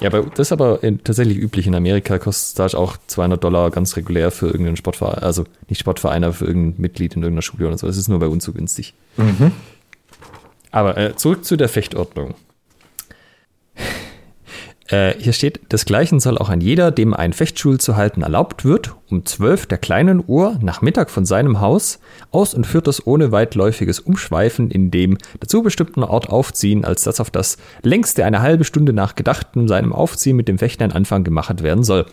[0.00, 1.66] Ja, aber das ist aber in, tatsächlich üblich.
[1.66, 6.24] In Amerika kostet Stage auch 200 Dollar ganz regulär für irgendeinen Sportverein, also nicht Sportverein,
[6.24, 7.86] aber für irgendein Mitglied in irgendeiner Schule oder so.
[7.86, 8.94] Das ist nur bei uns so günstig.
[9.16, 9.52] Mhm.
[10.70, 12.34] Aber äh, zurück zu der Fechtordnung.
[14.90, 18.96] Äh, hier steht, desgleichen soll auch ein jeder, dem ein Fechtschul zu halten erlaubt wird,
[19.08, 22.00] um 12 der kleinen Uhr nach Mittag von seinem Haus
[22.32, 27.20] aus und führt das ohne weitläufiges Umschweifen in dem dazu bestimmten Ort aufziehen, als das
[27.20, 31.22] auf das längste eine halbe Stunde nach Gedachten seinem Aufziehen mit dem Fechten ein Anfang
[31.22, 32.06] gemacht werden soll.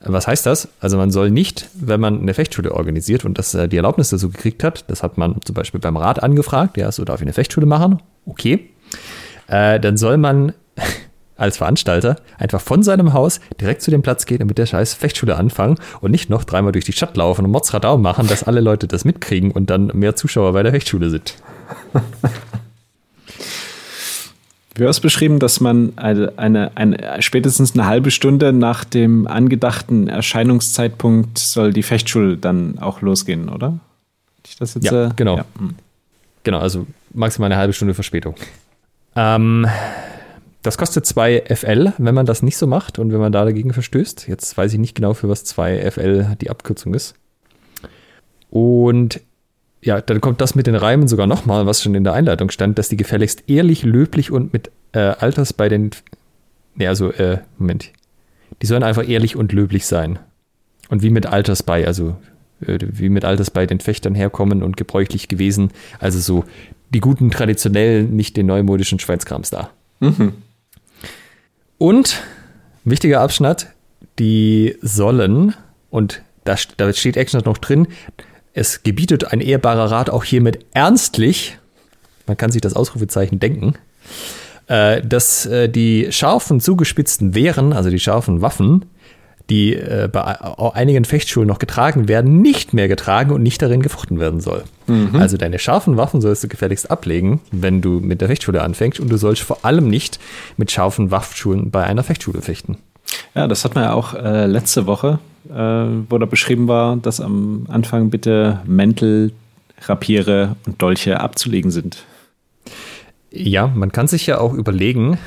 [0.00, 0.68] Was heißt das?
[0.78, 4.30] Also man soll nicht, wenn man eine Fechtschule organisiert und das äh, die Erlaubnis dazu
[4.30, 7.32] gekriegt hat, das hat man zum Beispiel beim Rat angefragt, ja, so darf ich eine
[7.32, 8.70] Fechtschule machen, okay,
[9.48, 10.52] äh, dann soll man
[11.40, 14.94] als Veranstalter einfach von seinem Haus direkt zu dem Platz gehen und mit der scheiß
[14.94, 18.60] Fechtschule anfangen und nicht noch dreimal durch die Stadt laufen und Motzradau machen, dass alle
[18.60, 21.34] Leute das mitkriegen und dann mehr Zuschauer bei der Fechtschule sind.
[24.74, 30.08] Du hast beschrieben, dass man eine, eine, eine, spätestens eine halbe Stunde nach dem angedachten
[30.08, 33.78] Erscheinungszeitpunkt soll die Fechtschule dann auch losgehen, oder?
[34.46, 35.36] Ich das jetzt, ja, äh, genau.
[35.38, 35.44] Ja.
[35.58, 35.74] Hm.
[36.44, 38.36] Genau, also maximal eine halbe Stunde Verspätung.
[39.16, 39.66] Ähm,
[40.62, 43.72] das kostet 2 FL, wenn man das nicht so macht und wenn man da dagegen
[43.72, 44.28] verstößt.
[44.28, 47.14] Jetzt weiß ich nicht genau, für was 2 FL die Abkürzung ist.
[48.50, 49.20] Und
[49.82, 52.78] ja, dann kommt das mit den Reimen sogar nochmal, was schon in der Einleitung stand,
[52.78, 55.90] dass die gefälligst ehrlich, löblich und mit äh, Alters bei den.
[56.74, 57.90] Ne, also, äh, Moment.
[58.60, 60.18] Die sollen einfach ehrlich und löblich sein.
[60.90, 62.16] Und wie mit Alters bei, also
[62.66, 65.70] äh, wie mit Alters bei den Fechtern herkommen und gebräuchlich gewesen.
[65.98, 66.44] Also so
[66.92, 69.70] die guten traditionellen, nicht den neumodischen Schweinskrams da.
[70.00, 70.34] Mhm.
[71.80, 72.20] Und,
[72.84, 73.68] wichtiger Abschnitt,
[74.18, 75.54] die sollen,
[75.88, 77.88] und da, da steht extra noch drin,
[78.52, 81.56] es gebietet ein ehrbarer Rat auch hiermit ernstlich,
[82.26, 83.76] man kann sich das Ausrufezeichen denken,
[84.66, 88.84] äh, dass äh, die scharfen, zugespitzten Wehren, also die scharfen Waffen,
[89.50, 90.22] die äh, bei
[90.74, 94.62] einigen Fechtschulen noch getragen werden, nicht mehr getragen und nicht darin gefochten werden soll.
[94.86, 95.16] Mhm.
[95.16, 99.10] Also deine scharfen Waffen sollst du gefälligst ablegen, wenn du mit der Fechtschule anfängst und
[99.10, 100.20] du sollst vor allem nicht
[100.56, 102.78] mit scharfen Waffenschulen bei einer Fechtschule fechten.
[103.34, 107.20] Ja, das hat man ja auch äh, letzte Woche, äh, wo da beschrieben war, dass
[107.20, 109.32] am Anfang bitte Mäntel,
[109.82, 112.04] Rapiere und Dolche abzulegen sind.
[113.32, 115.18] Ja, man kann sich ja auch überlegen,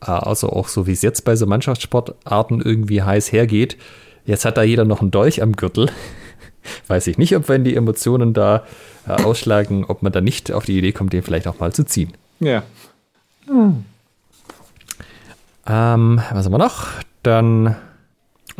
[0.00, 3.76] äh, also auch so wie es jetzt bei so Mannschaftssportarten irgendwie heiß hergeht,
[4.24, 5.90] jetzt hat da jeder noch einen Dolch am Gürtel.
[6.86, 8.64] Weiß ich nicht, ob wenn die Emotionen da
[9.06, 11.84] äh, ausschlagen, ob man da nicht auf die Idee kommt, den vielleicht auch mal zu
[11.84, 12.12] ziehen.
[12.38, 12.62] Ja.
[13.46, 13.84] Hm.
[15.66, 16.88] Ähm, was haben wir noch?
[17.22, 17.76] Dann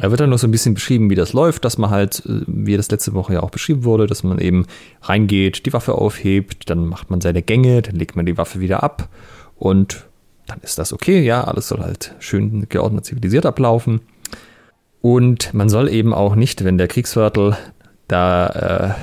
[0.00, 2.42] er wird dann noch so ein bisschen beschrieben, wie das läuft, dass man halt, äh,
[2.46, 4.66] wie das letzte Woche ja auch beschrieben wurde, dass man eben
[5.02, 8.82] reingeht, die Waffe aufhebt, dann macht man seine Gänge, dann legt man die Waffe wieder
[8.82, 9.08] ab
[9.56, 10.06] und
[10.46, 14.00] dann ist das okay, ja, alles soll halt schön geordnet, zivilisiert ablaufen.
[15.00, 17.56] Und man soll eben auch nicht, wenn der Kriegsviertel
[18.08, 18.94] da äh,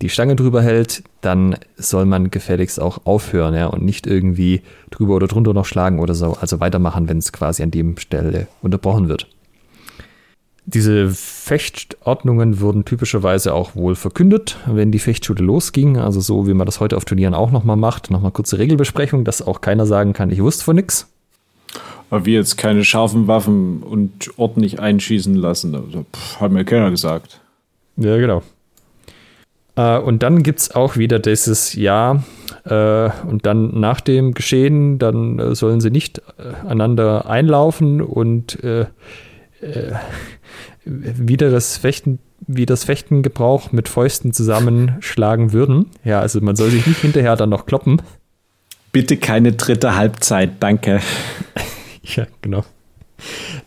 [0.00, 5.14] die Stange drüber hält, dann soll man gefälligst auch aufhören, ja, und nicht irgendwie drüber
[5.14, 9.08] oder drunter noch schlagen oder so, also weitermachen, wenn es quasi an dem Stelle unterbrochen
[9.08, 9.28] wird.
[10.64, 15.98] Diese Fechtordnungen wurden typischerweise auch wohl verkündet, wenn die Fechtschule losging.
[15.98, 18.10] Also so, wie man das heute auf Turnieren auch nochmal macht.
[18.10, 21.08] Nochmal kurze Regelbesprechung, dass auch keiner sagen kann, ich wusste von nichts.
[22.10, 25.74] Aber wir jetzt keine scharfen Waffen und Ort nicht einschießen lassen.
[25.74, 27.40] Also, pff, hat mir keiner gesagt.
[27.96, 28.42] Ja, genau.
[29.76, 32.22] Äh, und dann gibt es auch wieder dieses Ja,
[32.64, 38.58] äh, und dann nach dem Geschehen, dann äh, sollen sie nicht äh, einander einlaufen und
[39.62, 39.92] äh,
[40.84, 45.86] wieder das Fechten, wie das Fechtengebrauch mit Fäusten zusammenschlagen würden.
[46.04, 48.02] Ja, also man soll sich nicht hinterher dann noch kloppen.
[48.90, 51.00] Bitte keine dritte Halbzeit, danke.
[52.02, 52.64] ja, genau.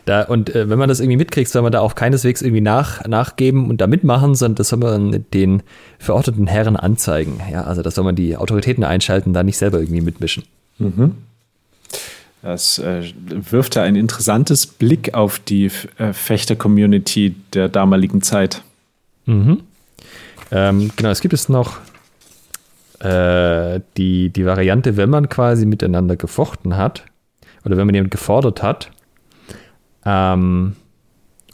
[0.04, 3.04] Da, und äh, wenn man das irgendwie mitkriegt, soll man da auch keineswegs irgendwie nach,
[3.06, 5.62] nachgeben und da mitmachen, sondern das soll man den
[5.98, 7.40] verorteten Herren anzeigen.
[7.50, 10.44] Ja, also da soll man die Autoritäten einschalten, da nicht selber irgendwie mitmischen.
[10.78, 11.16] Mhm.
[12.42, 18.62] Das äh, wirft ja ein interessantes Blick auf die äh, Fechter-Community der damaligen Zeit.
[19.24, 19.62] Mhm.
[20.52, 21.78] Ähm, genau, es gibt es noch
[23.00, 27.04] äh, die, die Variante, wenn man quasi miteinander gefochten hat
[27.64, 28.90] oder wenn man jemand gefordert hat
[30.04, 30.76] ähm,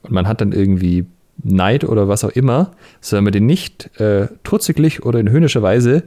[0.03, 1.07] und man hat dann irgendwie
[1.43, 6.05] Neid oder was auch immer, soll man den nicht äh, trutziglich oder in höhnischer Weise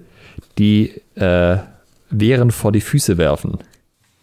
[0.57, 1.57] die äh,
[2.09, 3.57] Wehren vor die Füße werfen.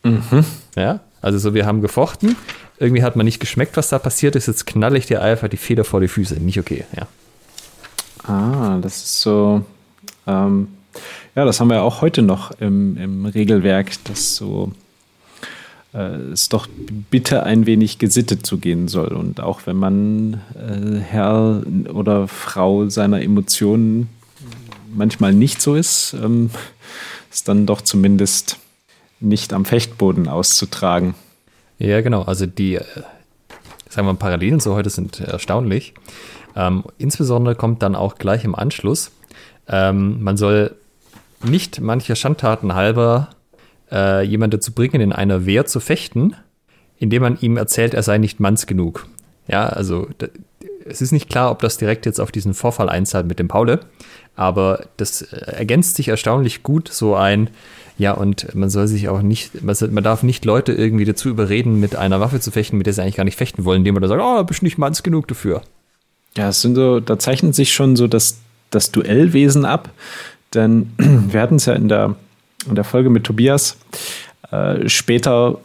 [0.03, 0.45] Mhm.
[0.77, 2.37] Ja, also so, wir haben gefochten,
[2.79, 5.57] irgendwie hat man nicht geschmeckt, was da passiert ist, jetzt knall ich dir einfach die
[5.57, 6.35] Feder vor die Füße.
[6.35, 7.07] Nicht okay, ja.
[8.29, 9.65] Ah, das ist so,
[10.27, 10.69] ähm,
[11.35, 14.73] ja, das haben wir auch heute noch im, im Regelwerk, dass so
[15.95, 16.69] äh, es doch
[17.11, 19.09] bitte ein wenig gesittet zu gehen soll.
[19.09, 21.63] Und auch wenn man äh, Herr
[21.93, 24.09] oder Frau seiner Emotionen
[24.95, 26.51] manchmal nicht so ist, ähm,
[27.31, 28.59] ist dann doch zumindest
[29.23, 31.15] nicht am Fechtboden auszutragen.
[31.79, 32.23] Ja, genau.
[32.23, 32.85] Also die, äh,
[33.89, 35.95] sagen wir mal, Parallelen so heute sind erstaunlich.
[36.55, 39.11] Ähm, insbesondere kommt dann auch gleich im Anschluss,
[39.69, 40.75] ähm, man soll
[41.43, 43.31] nicht mancher Schandtaten halber
[43.91, 46.37] äh, jemand dazu bringen, in einer Wehr zu fechten,
[46.99, 49.07] indem man ihm erzählt, er sei nicht manns genug.
[49.49, 50.09] Ja, also
[50.85, 53.81] es ist nicht klar, ob das direkt jetzt auf diesen Vorfall einzahlt mit dem Paule,
[54.37, 57.51] aber das äh, ergänzt sich erstaunlich gut, so ein,
[57.99, 61.79] ja, und man soll sich auch nicht, man, man darf nicht Leute irgendwie dazu überreden,
[61.81, 64.03] mit einer Waffe zu fechten, mit der sie eigentlich gar nicht fechten wollen, indem man
[64.03, 65.63] da sagt, oh, bist nicht manns genug dafür.
[66.37, 68.39] Ja, es sind so, da zeichnet sich schon so das,
[68.71, 69.91] das Duellwesen ab,
[70.55, 72.17] denn wir hatten es ja in der,
[72.67, 73.77] in der Folge mit Tobias.
[74.51, 75.59] Äh, später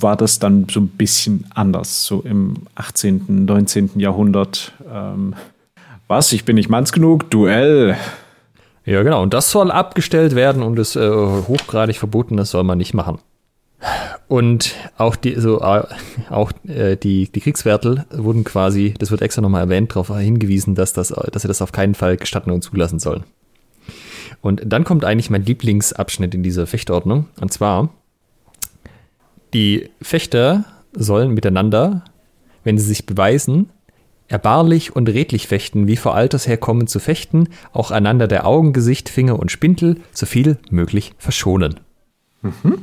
[0.00, 3.90] war das dann so ein bisschen anders, so im 18., 19.
[3.96, 4.72] Jahrhundert.
[4.92, 5.34] Ähm,
[6.06, 7.30] was, ich bin nicht manns genug?
[7.30, 7.96] Duell.
[8.88, 9.22] Ja, genau.
[9.22, 13.18] Und das soll abgestellt werden und ist äh, hochgradig verboten, das soll man nicht machen.
[14.28, 15.84] Und auch die, so, äh,
[16.30, 20.94] auch äh, die, die Kriegswärtel wurden quasi, das wird extra nochmal erwähnt, darauf hingewiesen, dass,
[20.94, 23.24] das, dass sie das auf keinen Fall gestatten und zulassen sollen.
[24.40, 27.26] Und dann kommt eigentlich mein Lieblingsabschnitt in dieser Fechtordnung.
[27.42, 27.90] Und zwar,
[29.52, 32.04] die Fechter sollen miteinander,
[32.64, 33.68] wenn sie sich beweisen,
[34.28, 39.08] erbarlich und redlich fechten, wie vor Alters herkommen zu fechten, auch einander der Augen, Gesicht,
[39.08, 41.80] Finger und Spintel so viel möglich verschonen.
[42.42, 42.82] Mhm.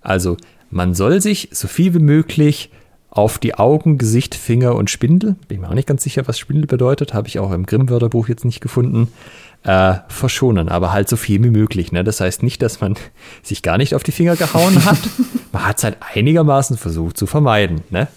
[0.00, 0.36] Also,
[0.70, 2.70] man soll sich so viel wie möglich
[3.10, 6.66] auf die Augen, Gesicht, Finger und Spindel, bin mir auch nicht ganz sicher, was Spindel
[6.66, 9.08] bedeutet, habe ich auch im Grimm-Wörterbuch jetzt nicht gefunden,
[9.64, 11.92] äh, verschonen, aber halt so viel wie möglich.
[11.92, 12.04] Ne?
[12.04, 12.94] Das heißt nicht, dass man
[13.42, 14.98] sich gar nicht auf die Finger gehauen hat.
[15.52, 18.08] man hat es halt einigermaßen versucht zu vermeiden, ne?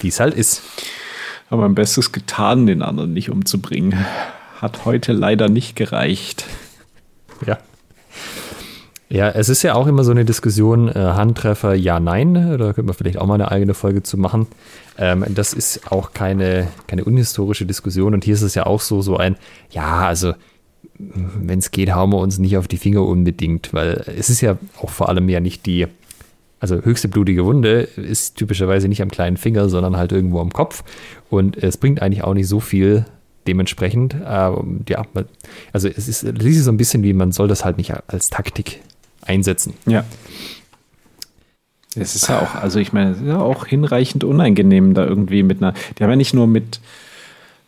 [0.00, 0.62] wie es halt ist.
[1.52, 4.06] Aber mein Bestes getan, den anderen nicht umzubringen.
[4.62, 6.46] Hat heute leider nicht gereicht.
[7.46, 7.58] Ja.
[9.10, 12.32] Ja, es ist ja auch immer so eine Diskussion, äh, Handtreffer, ja, nein.
[12.32, 14.46] Da könnte man vielleicht auch mal eine eigene Folge zu machen.
[14.96, 18.14] Ähm, das ist auch keine, keine unhistorische Diskussion.
[18.14, 19.36] Und hier ist es ja auch so, so ein,
[19.68, 20.32] ja, also
[20.98, 24.56] wenn es geht, hauen wir uns nicht auf die Finger unbedingt, weil es ist ja
[24.80, 25.86] auch vor allem ja nicht die,
[26.62, 30.84] also höchste blutige Wunde ist typischerweise nicht am kleinen Finger, sondern halt irgendwo am Kopf.
[31.28, 33.04] Und es bringt eigentlich auch nicht so viel
[33.48, 34.14] dementsprechend.
[34.14, 34.52] Äh,
[34.88, 35.04] ja,
[35.72, 38.30] also es ist, es ist so ein bisschen wie, man soll das halt nicht als
[38.30, 38.80] Taktik
[39.22, 39.74] einsetzen.
[39.86, 40.04] Ja.
[41.96, 45.74] Es ist ja auch, also ich meine, ja auch hinreichend unangenehm, da irgendwie mit einer,
[45.98, 46.78] die haben ja nicht nur mit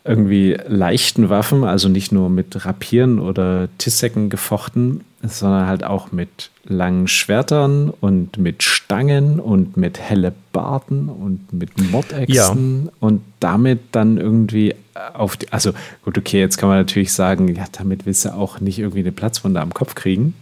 [0.05, 6.51] irgendwie leichten Waffen, also nicht nur mit Rapieren oder Tissecken gefochten, sondern halt auch mit
[6.63, 12.91] langen Schwertern und mit Stangen und mit Hellebarden und mit Mordechsen ja.
[12.99, 14.75] und damit dann irgendwie
[15.13, 15.71] auf die, also
[16.03, 19.11] gut, okay, jetzt kann man natürlich sagen, ja, damit willst du auch nicht irgendwie eine
[19.11, 20.35] Platzwunde am Kopf kriegen.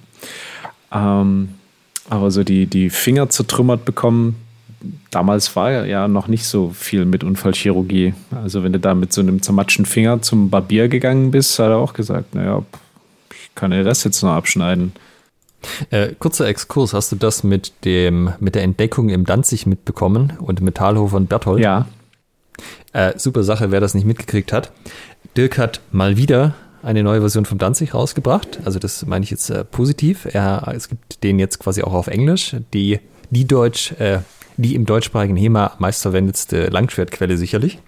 [0.91, 1.49] Ähm,
[2.09, 4.35] aber so die, die Finger zertrümmert bekommen,
[5.11, 8.13] damals war ja noch nicht so viel mit Unfallchirurgie.
[8.31, 11.77] Also wenn du da mit so einem zermatschten Finger zum Barbier gegangen bist, hat er
[11.77, 12.63] auch gesagt, naja,
[13.31, 14.93] ich kann den Rest jetzt noch abschneiden.
[15.89, 20.61] Äh, kurzer Exkurs, hast du das mit dem mit der Entdeckung im Danzig mitbekommen und
[20.61, 21.61] mit Talhofer und Berthold?
[21.61, 21.87] Ja.
[22.91, 24.71] Äh, super Sache, wer das nicht mitgekriegt hat.
[25.37, 26.53] Dirk hat mal wieder
[26.83, 28.59] eine neue Version vom Danzig rausgebracht.
[28.65, 30.25] Also das meine ich jetzt äh, positiv.
[30.25, 32.55] Es gibt den jetzt quasi auch auf Englisch.
[32.73, 34.19] Die, die Deutsch, äh,
[34.57, 37.79] die im deutschsprachigen HEMA verwendetste Langschwertquelle sicherlich.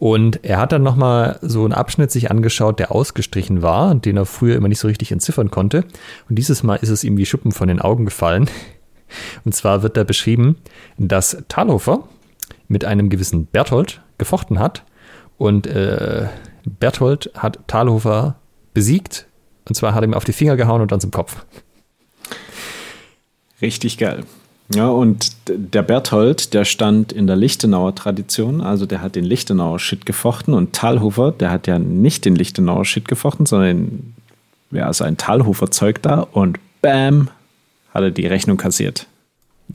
[0.00, 4.16] Und er hat dann nochmal so einen Abschnitt sich angeschaut, der ausgestrichen war und den
[4.16, 5.84] er früher immer nicht so richtig entziffern konnte.
[6.28, 8.48] Und dieses Mal ist es ihm wie Schuppen von den Augen gefallen.
[9.44, 10.56] Und zwar wird da beschrieben,
[10.96, 12.04] dass Talhofer
[12.68, 14.84] mit einem gewissen Berthold gefochten hat.
[15.36, 16.28] Und äh,
[16.64, 18.36] Berthold hat Thalhofer
[18.72, 19.26] besiegt.
[19.68, 21.44] Und zwar hat er ihm auf die Finger gehauen und dann zum Kopf.
[23.60, 24.24] Richtig geil.
[24.72, 29.80] Ja, und der Berthold, der stand in der Lichtenauer Tradition, also der hat den Lichtenauer
[29.80, 34.14] Shit gefochten und Talhofer, der hat ja nicht den Lichtenauer Shit gefochten, sondern
[34.70, 37.30] ja, also ein Talhofer Zeug da und bam,
[37.92, 39.08] hat er die Rechnung kassiert.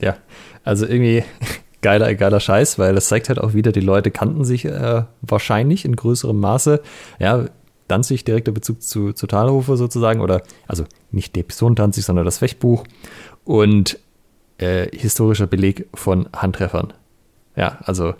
[0.00, 0.16] Ja,
[0.64, 1.24] also irgendwie
[1.82, 5.84] geiler, geiler Scheiß, weil das zeigt halt auch wieder, die Leute kannten sich äh, wahrscheinlich
[5.84, 6.80] in größerem Maße.
[7.18, 7.44] Ja,
[7.88, 12.38] Danzig direkter Bezug zu, zu Talhofer sozusagen, oder also nicht die Episode Danzig, sondern das
[12.38, 12.82] Fechtbuch.
[13.44, 14.00] Und
[14.58, 16.92] äh, historischer Beleg von Handtreffern.
[17.56, 18.14] Ja, also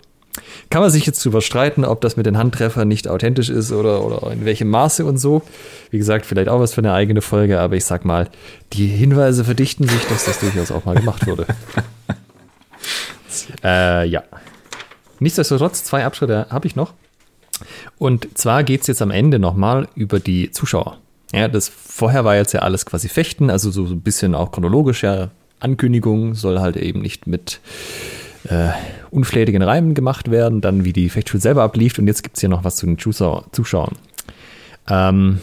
[0.69, 4.03] kann man sich jetzt drüber streiten, ob das mit den Handtreffern nicht authentisch ist oder,
[4.03, 5.41] oder in welchem Maße und so.
[5.89, 8.29] Wie gesagt, vielleicht auch was für eine eigene Folge, aber ich sag mal,
[8.73, 11.47] die Hinweise verdichten sich, dass das durchaus auch mal gemacht wurde.
[13.63, 14.23] äh, ja.
[15.19, 16.93] Nichtsdestotrotz, zwei Abschritte habe ich noch.
[17.97, 20.99] Und zwar geht es jetzt am Ende nochmal über die Zuschauer.
[21.33, 25.03] Ja, das vorher war jetzt ja alles quasi Fechten, also so ein bisschen auch chronologisch
[25.03, 25.29] ja
[25.59, 27.59] Ankündigung, soll halt eben nicht mit
[28.49, 28.69] äh,
[29.11, 32.49] unflätigen Reimen gemacht werden, dann wie die Fechtschule selber ablief und jetzt gibt es hier
[32.49, 33.95] noch was zu den Zuschauer, Zuschauern.
[34.89, 35.39] Ähm,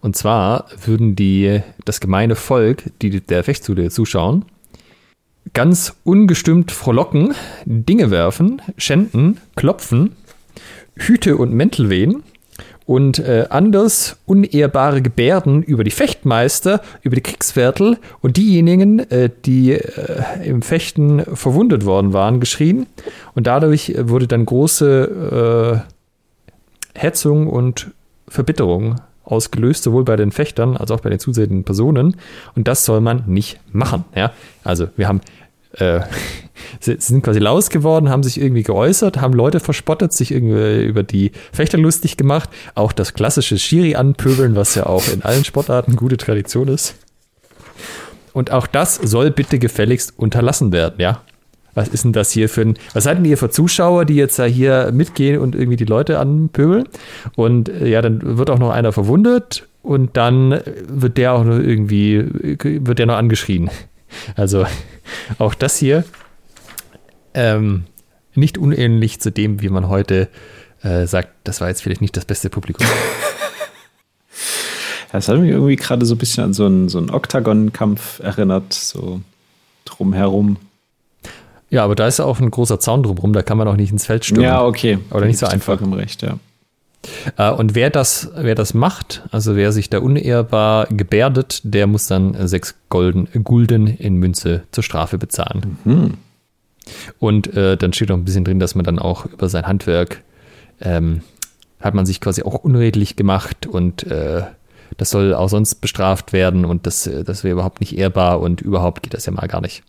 [0.00, 4.44] und zwar würden die, das gemeine Volk, die der Fechtschule zuschauen,
[5.52, 10.12] ganz ungestimmt frohlocken, Dinge werfen, schänden, klopfen,
[10.96, 12.22] Hüte und Mäntel wehen
[12.86, 19.72] und äh, anders unehrbare Gebärden über die Fechtmeister, über die Kriegsviertel und diejenigen, äh, die
[19.72, 22.86] äh, im Fechten verwundet worden waren, geschrien.
[23.34, 25.82] Und dadurch wurde dann große
[26.94, 27.90] äh, Hetzung und
[28.28, 32.16] Verbitterung ausgelöst, sowohl bei den Fechtern als auch bei den zusehenden Personen.
[32.54, 34.04] Und das soll man nicht machen.
[34.14, 34.32] Ja?
[34.62, 35.20] Also wir haben
[35.78, 36.00] äh,
[36.80, 41.32] sind quasi laus geworden, haben sich irgendwie geäußert, haben Leute verspottet, sich irgendwie über die
[41.52, 42.50] Fechter lustig gemacht.
[42.74, 46.96] Auch das klassische Schiri anpöbeln, was ja auch in allen Sportarten gute Tradition ist.
[48.32, 51.22] Und auch das soll bitte gefälligst unterlassen werden, ja.
[51.76, 54.38] Was ist denn das hier für ein, was seid denn ihr für Zuschauer, die jetzt
[54.38, 56.84] da hier mitgehen und irgendwie die Leute anpöbeln?
[57.34, 60.58] Und äh, ja, dann wird auch noch einer verwundet und dann
[60.88, 63.70] wird der auch noch irgendwie, wird der noch angeschrien.
[64.34, 64.66] Also
[65.38, 66.04] auch das hier
[67.34, 67.84] ähm,
[68.34, 70.28] nicht unähnlich zu dem, wie man heute
[70.82, 72.86] äh, sagt, das war jetzt vielleicht nicht das beste Publikum.
[75.12, 78.74] Das hat mich irgendwie gerade so ein bisschen an so einen, so einen Oktagon-Kampf erinnert,
[78.74, 79.22] so
[79.86, 80.58] drumherum.
[81.70, 83.90] Ja, aber da ist ja auch ein großer Zaun drumherum, da kann man auch nicht
[83.90, 84.44] ins Feld stürmen.
[84.44, 84.98] Ja, okay.
[85.10, 85.78] Oder nicht so einfach.
[85.78, 86.38] Vollkommen recht, ja.
[87.36, 92.06] Äh, und wer das, wer das macht, also wer sich da unehrbar gebärdet, der muss
[92.06, 95.78] dann sechs Golden, Gulden in Münze zur Strafe bezahlen.
[95.84, 96.14] Mhm.
[97.18, 100.22] Und äh, dann steht auch ein bisschen drin, dass man dann auch über sein Handwerk
[100.80, 101.22] ähm,
[101.80, 104.42] hat man sich quasi auch unredlich gemacht und äh,
[104.96, 108.60] das soll auch sonst bestraft werden und das, äh, das wäre überhaupt nicht ehrbar und
[108.60, 109.82] überhaupt geht das ja mal gar nicht.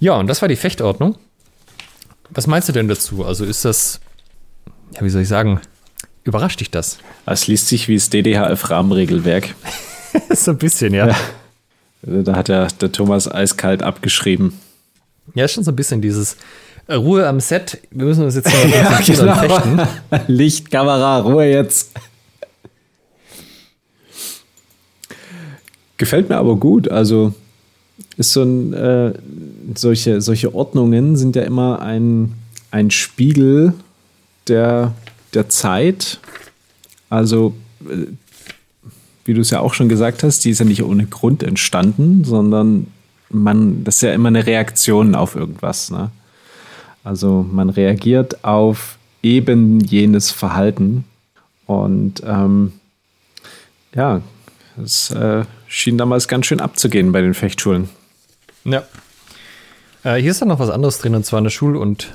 [0.00, 1.16] Ja, und das war die Fechtordnung.
[2.30, 3.24] Was meinst du denn dazu?
[3.24, 4.00] Also ist das
[4.94, 5.60] ja, wie soll ich sagen,
[6.24, 6.98] überrascht dich das?
[7.26, 9.54] Es liest sich wie das DDHF-Rahmenregelwerk.
[10.30, 11.08] so ein bisschen, ja.
[11.08, 11.16] ja.
[12.02, 14.58] Da hat ja der Thomas eiskalt abgeschrieben.
[15.34, 16.36] Ja, ist schon so ein bisschen dieses
[16.86, 17.78] äh, Ruhe am Set.
[17.90, 19.34] Wir müssen uns jetzt mal ja, genau.
[19.34, 19.80] fechten.
[20.32, 21.92] Licht, Kamera, Ruhe jetzt.
[25.96, 26.88] Gefällt mir aber gut.
[26.88, 27.34] Also
[28.16, 29.12] ist so ein äh,
[29.74, 32.34] solche, solche Ordnungen sind ja immer ein,
[32.70, 33.74] ein Spiegel
[34.48, 34.94] der,
[35.34, 36.18] der Zeit.
[37.08, 37.54] Also,
[37.88, 38.06] äh,
[39.24, 42.24] wie du es ja auch schon gesagt hast, die ist ja nicht ohne Grund entstanden,
[42.24, 42.86] sondern
[43.28, 45.90] man, das ist ja immer eine Reaktion auf irgendwas.
[45.90, 46.10] Ne?
[47.02, 51.04] Also man reagiert auf eben jenes Verhalten.
[51.66, 52.72] Und ähm,
[53.94, 54.20] ja,
[54.82, 57.88] es äh, schien damals ganz schön abzugehen bei den Fechtschulen.
[58.64, 58.84] Ja.
[60.04, 62.12] Äh, hier ist dann noch was anderes drin, und zwar eine Schul- und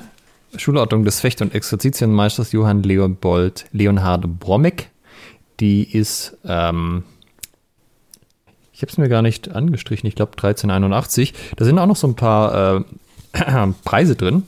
[0.56, 4.90] Schulordnung des Fecht- und Exerzitienmeisters Johann Leopold Leonhard Brommeck.
[5.60, 7.04] Die ist, ähm,
[8.72, 11.34] ich habe es mir gar nicht angestrichen, ich glaube 1381.
[11.56, 12.84] Da sind auch noch so ein paar
[13.34, 14.44] äh, Preise drin.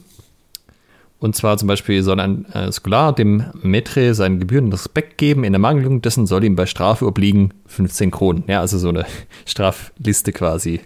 [1.19, 5.43] Und zwar zum Beispiel soll ein äh, Scholar dem Maitre seinen gebührenden Respekt geben.
[5.43, 8.43] In der Mangelung dessen soll ihm bei Strafe obliegen 15 Kronen.
[8.47, 9.05] Ja, also so eine
[9.45, 10.81] Strafliste quasi.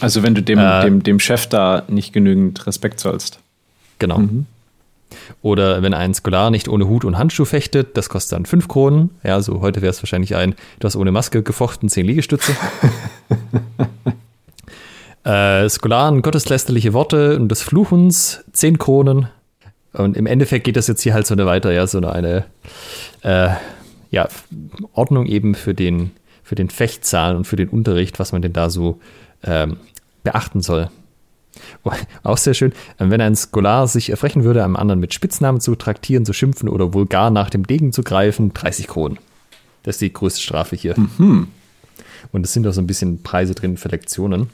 [0.00, 3.40] Also wenn du dem, äh, dem, dem Chef da nicht genügend Respekt zollst.
[3.98, 4.18] Genau.
[4.18, 4.46] Mhm.
[5.40, 9.10] Oder wenn ein Scholar nicht ohne Hut und Handschuh fechtet, das kostet dann 5 Kronen.
[9.22, 12.52] Ja, so heute wäre es wahrscheinlich ein, du hast ohne Maske gefochten, 10 Liegestütze.
[15.26, 19.26] Äh, Skolaren, gotteslästerliche Worte und des Fluchens, zehn Kronen.
[19.92, 22.44] Und im Endeffekt geht das jetzt hier halt so eine weiter, ja, so eine
[23.22, 23.48] äh,
[24.12, 24.28] ja,
[24.92, 26.12] Ordnung eben für den,
[26.44, 29.00] für den Fechtsaal und für den Unterricht, was man denn da so
[29.42, 29.78] ähm,
[30.22, 30.90] beachten soll.
[31.84, 31.92] Oh,
[32.22, 36.24] auch sehr schön, wenn ein Scholar sich erfrechen würde, einem anderen mit Spitznamen zu traktieren,
[36.24, 39.18] zu schimpfen oder vulgar nach dem Degen zu greifen, 30 Kronen.
[39.82, 40.94] Das ist die größte Strafe hier.
[40.98, 41.48] Mhm.
[42.32, 44.50] Und es sind auch so ein bisschen Preise drin für Lektionen.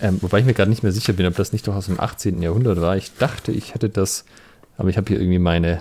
[0.00, 1.98] Ähm, wobei ich mir gerade nicht mehr sicher bin, ob das nicht doch aus dem
[1.98, 2.42] 18.
[2.42, 2.96] Jahrhundert war.
[2.96, 4.24] Ich dachte, ich hätte das,
[4.76, 5.78] aber ich habe hier irgendwie meine.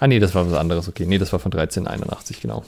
[0.00, 0.88] Ah, nee, das war was anderes.
[0.88, 2.64] Okay, nee, das war von 1381, genau.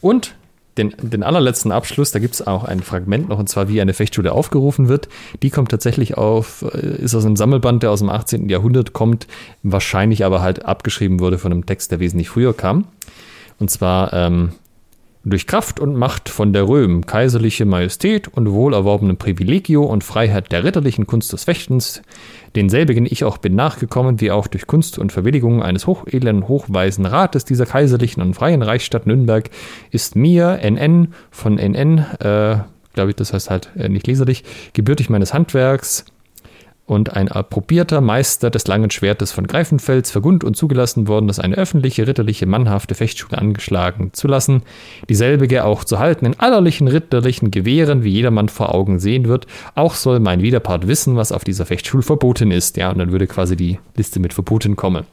[0.00, 0.34] Und
[0.78, 3.92] den, den allerletzten Abschluss, da gibt es auch ein Fragment noch, und zwar wie eine
[3.92, 5.08] Fechtschule aufgerufen wird.
[5.42, 8.48] Die kommt tatsächlich auf, äh, ist aus einem Sammelband, der aus dem 18.
[8.48, 9.26] Jahrhundert kommt,
[9.62, 12.86] wahrscheinlich aber halt abgeschrieben wurde von einem Text, der wesentlich früher kam.
[13.58, 14.52] Und zwar ähm,
[15.30, 20.64] durch Kraft und Macht von der Röhm, kaiserliche Majestät und wohlerworbene Privilegio und Freiheit der
[20.64, 22.02] ritterlichen Kunst des Fechtens,
[22.56, 27.44] denselbigen ich auch bin nachgekommen, wie auch durch Kunst und Verwilligung eines hochedlen, hochweisen Rates
[27.44, 29.50] dieser kaiserlichen und freien Reichsstadt Nürnberg,
[29.90, 32.58] ist mir, NN, von NN, äh,
[32.94, 36.04] glaube ich, das heißt halt äh, nicht leserlich, gebürtig meines Handwerks,
[36.88, 41.54] und ein approbierter Meister des langen Schwertes von Greifenfels vergund und zugelassen worden, das eine
[41.56, 44.62] öffentliche, ritterliche, mannhafte Fechtschule angeschlagen zu lassen,
[45.06, 49.46] dieselbige auch zu halten in allerlichen ritterlichen Gewehren, wie jedermann vor Augen sehen wird.
[49.74, 52.78] Auch soll mein Widerpart wissen, was auf dieser Fechtschule verboten ist.
[52.78, 55.04] Ja, und dann würde quasi die Liste mit Verboten kommen.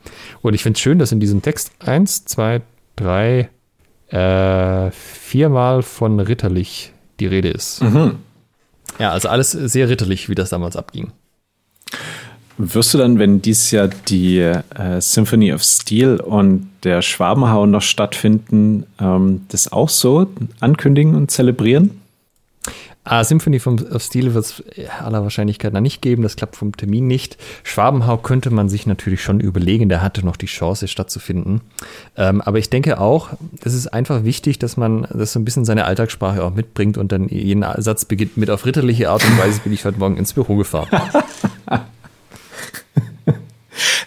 [0.41, 2.61] Und ich finde es schön, dass in diesem Text eins, zwei,
[2.95, 3.49] drei,
[4.07, 7.83] äh, viermal von ritterlich die Rede ist.
[7.83, 8.19] Mhm.
[8.97, 11.11] Ja, also alles sehr ritterlich, wie das damals abging.
[12.57, 17.81] Wirst du dann, wenn dieses Jahr die äh, Symphony of Steel und der Schwabenhau noch
[17.81, 20.27] stattfinden, ähm, das auch so
[20.61, 21.99] ankündigen und zelebrieren?
[23.07, 24.63] Ah, Symphony of Steel wird es
[24.99, 26.23] aller Wahrscheinlichkeit nach nicht geben.
[26.23, 27.37] Das klappt vom Termin nicht.
[27.63, 29.89] Schwabenhau könnte man sich natürlich schon überlegen.
[29.89, 31.61] Der hatte noch die Chance, stattzufinden.
[32.17, 33.29] Ähm, aber ich denke auch,
[33.63, 37.11] es ist einfach wichtig, dass man das so ein bisschen seine Alltagssprache auch mitbringt und
[37.11, 40.33] dann jeden Satz beginnt mit auf ritterliche Art und Weise bin ich heute Morgen ins
[40.33, 40.87] Büro gefahren.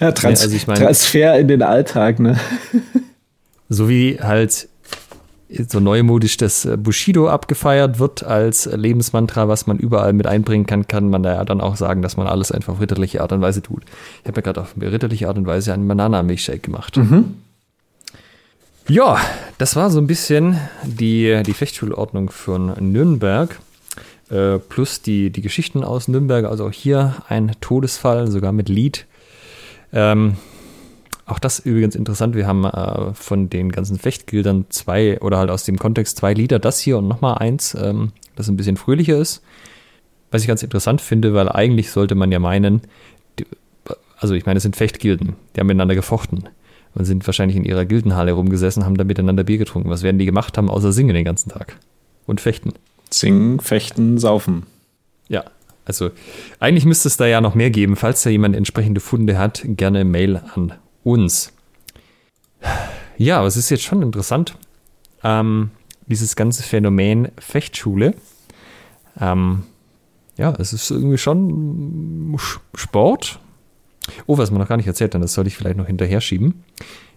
[0.01, 2.37] ja, Trans ja, also ich mein, Transfer in den Alltag, ne?
[3.69, 4.69] so wie halt
[5.49, 10.87] so neumodisch das äh, Bushido abgefeiert wird als Lebensmantra, was man überall mit einbringen kann,
[10.87, 13.41] kann man da ja dann auch sagen, dass man alles einfach auf ritterliche Art und
[13.41, 13.83] Weise tut.
[14.23, 16.97] Ich habe ja gerade auf ritterliche Art und Weise einen Banana-Milchshake gemacht.
[16.97, 17.37] Mhm.
[18.89, 19.19] Ja,
[19.59, 23.59] das war so ein bisschen die, die Fechtschulordnung von Nürnberg.
[24.31, 26.47] Äh, plus die, die Geschichten aus Nürnberg.
[26.47, 29.07] Also auch hier ein Todesfall, sogar mit Lied.
[29.93, 30.37] Ähm,
[31.29, 32.35] auch das übrigens interessant.
[32.35, 36.59] Wir haben äh, von den ganzen Fechtgildern zwei oder halt aus dem Kontext zwei Lieder,
[36.59, 39.43] das hier und nochmal eins, ähm, das ein bisschen fröhlicher ist.
[40.31, 42.83] Was ich ganz interessant finde, weil eigentlich sollte man ja meinen,
[43.39, 43.47] die,
[44.17, 46.45] also ich meine, es sind Fechtgilden, die haben miteinander gefochten
[46.95, 49.91] und sind wahrscheinlich in ihrer Gildenhalle rumgesessen, haben da miteinander Bier getrunken.
[49.91, 51.77] Was werden die gemacht haben, außer singen den ganzen Tag
[52.27, 52.73] und fechten?
[53.11, 54.65] Singen, fechten, saufen.
[55.29, 55.45] Ja,
[55.85, 56.11] also
[56.59, 57.97] eigentlich müsste es da ja noch mehr geben.
[57.97, 60.73] Falls da jemand entsprechende Funde hat, gerne Mail an
[61.05, 61.53] uns.
[63.17, 64.57] Ja, aber es ist jetzt schon interessant,
[65.23, 65.71] ähm,
[66.07, 68.15] dieses ganze Phänomen Fechtschule.
[69.21, 69.65] Ähm,
[70.37, 72.39] ja, es ist irgendwie schon
[72.75, 73.41] Sport.
[74.27, 76.63] Oh, was man noch gar nicht erzählt hat, das sollte ich vielleicht noch hinterher schieben.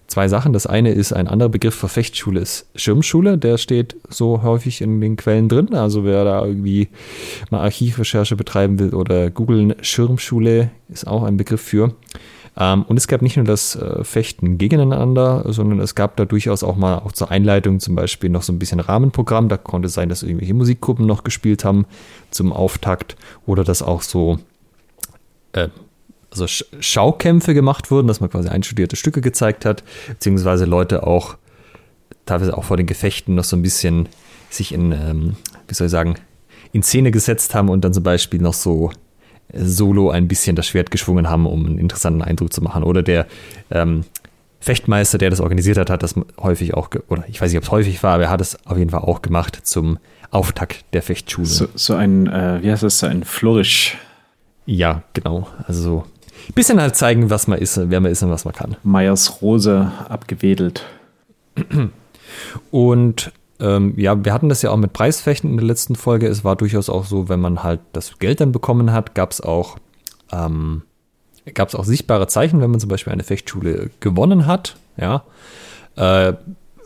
[0.08, 0.52] Zwei Sachen.
[0.52, 3.38] Das eine ist ein anderer Begriff für Fechtschule ist Schirmschule.
[3.38, 5.74] Der steht so häufig in den Quellen drin.
[5.74, 6.90] Also wer da irgendwie
[7.50, 11.96] mal Archivrecherche betreiben will oder googeln, Schirmschule ist auch ein Begriff für.
[12.58, 16.64] Ähm, und es gab nicht nur das äh, Fechten gegeneinander, sondern es gab da durchaus
[16.64, 19.50] auch mal auch zur Einleitung zum Beispiel noch so ein bisschen Rahmenprogramm.
[19.50, 21.86] Da konnte es sein, dass irgendwelche Musikgruppen noch gespielt haben
[22.30, 24.40] zum Auftakt oder dass auch so
[25.54, 25.70] äh,
[26.30, 31.36] also Schaukämpfe gemacht wurden, dass man quasi einstudierte Stücke gezeigt hat, beziehungsweise Leute auch
[32.26, 34.08] teilweise auch vor den Gefechten noch so ein bisschen
[34.50, 35.36] sich in, ähm,
[35.68, 36.16] wie soll ich sagen,
[36.72, 38.92] in Szene gesetzt haben und dann zum Beispiel noch so
[39.54, 42.84] solo ein bisschen das Schwert geschwungen haben, um einen interessanten Eindruck zu machen.
[42.84, 43.28] Oder der
[43.70, 44.04] ähm,
[44.60, 47.72] Fechtmeister, der das organisiert hat, hat das häufig auch, oder ich weiß nicht, ob es
[47.72, 49.98] häufig war, aber er hat es auf jeden Fall auch gemacht zum
[50.30, 51.48] Auftakt der Fechtschule.
[51.48, 53.98] So, so ein, äh, wie heißt das, so ein Flourish.
[54.66, 55.48] Ja, genau.
[55.68, 56.04] Also so
[56.48, 58.78] ein bisschen halt zeigen, was man ist, wer man ist und was man kann.
[58.84, 60.86] Meyers Rose abgewedelt.
[62.70, 63.32] Und
[63.62, 66.28] ähm, ja, wir hatten das ja auch mit Preisfechten in der letzten Folge.
[66.28, 69.42] Es war durchaus auch so, wenn man halt das Geld dann bekommen hat, gab es
[69.42, 69.78] auch,
[70.32, 70.84] ähm,
[71.58, 74.76] auch sichtbare Zeichen, wenn man zum Beispiel eine Fechtschule gewonnen hat.
[74.98, 75.24] Ja,
[75.96, 76.34] äh,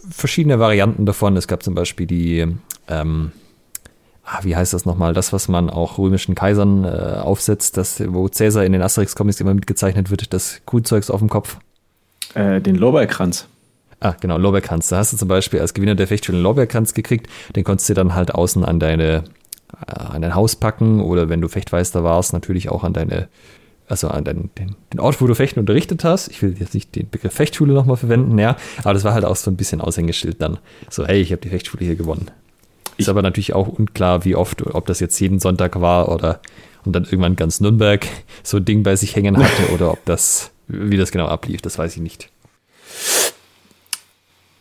[0.09, 1.35] verschiedene Varianten davon.
[1.37, 2.45] Es gab zum Beispiel die
[2.87, 3.31] ähm,
[4.25, 8.27] ah, wie heißt das nochmal, das, was man auch römischen Kaisern äh, aufsetzt, das, wo
[8.27, 11.57] Cäsar in den Asterix-Comics immer mitgezeichnet wird, das Kuhzeugs auf dem Kopf.
[12.33, 13.47] Äh, den Lorbeerkranz.
[14.05, 14.89] Ah, genau, Lorbeerkranz.
[14.89, 17.27] Da hast du zum Beispiel als Gewinner der Fechtschule einen Lorbeerkranz gekriegt.
[17.55, 19.23] Den konntest du dann halt außen an deine,
[19.87, 23.29] äh, an dein Haus packen oder wenn du Fechtmeister warst, natürlich auch an deine,
[23.87, 26.27] also an den, den, den Ort, wo du Fechten unterrichtet hast.
[26.27, 29.35] Ich will jetzt nicht den Begriff Fechtschule nochmal verwenden, ja, aber das war halt auch
[29.35, 30.59] so ein bisschen Aushängeschild dann.
[30.91, 32.29] So, hey, ich habe die Fechtschule hier gewonnen.
[32.97, 36.41] Ist aber natürlich auch unklar, wie oft, ob das jetzt jeden Sonntag war oder
[36.85, 38.05] und dann irgendwann ganz Nürnberg
[38.43, 41.79] so ein Ding bei sich hängen hatte oder ob das, wie das genau ablief, das
[41.79, 42.29] weiß ich nicht.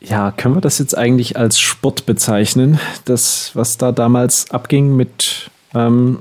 [0.06, 2.78] Ja, können wir das jetzt eigentlich als Sport bezeichnen?
[3.06, 6.18] Das, was da damals abging mit ähm,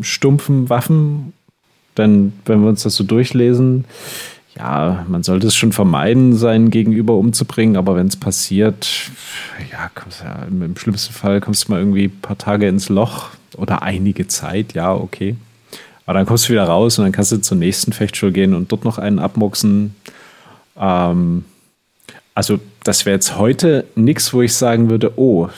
[0.00, 1.32] stumpfen Waffen?
[1.98, 3.84] Denn wenn wir uns das so durchlesen,
[4.56, 9.10] ja, man sollte es schon vermeiden, seinen Gegenüber umzubringen, aber wenn es passiert,
[9.70, 9.90] ja,
[10.24, 14.28] ja, im schlimmsten Fall kommst du mal irgendwie ein paar Tage ins Loch oder einige
[14.28, 15.36] Zeit, ja, okay.
[16.06, 18.70] Aber dann kommst du wieder raus und dann kannst du zur nächsten Fechtschule gehen und
[18.70, 19.94] dort noch einen abmuxen.
[20.78, 21.44] Ähm,
[22.34, 25.48] also, das wäre jetzt heute nichts, wo ich sagen würde, oh,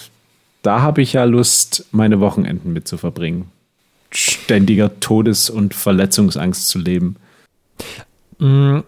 [0.62, 3.50] da habe ich ja Lust, meine Wochenenden mit zu verbringen.
[4.10, 7.16] Ständiger Todes- und Verletzungsangst zu leben.
[8.38, 8.84] Mhm.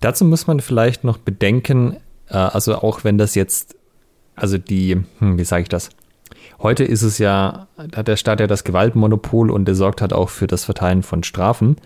[0.00, 1.96] Dazu muss man vielleicht noch bedenken,
[2.28, 3.76] äh, also auch wenn das jetzt,
[4.34, 5.90] also die, hm, wie sage ich das?
[6.60, 10.28] Heute ist es ja, hat der Staat ja das Gewaltmonopol und der sorgt halt auch
[10.28, 11.76] für das Verteilen von Strafen.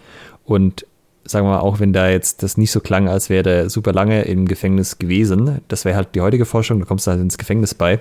[0.44, 0.86] Und
[1.26, 3.92] sagen wir mal, auch wenn da jetzt das nicht so klang, als wäre der super
[3.92, 7.74] lange im Gefängnis gewesen, das wäre halt die heutige Forschung, du kommst halt ins Gefängnis
[7.74, 8.00] bei.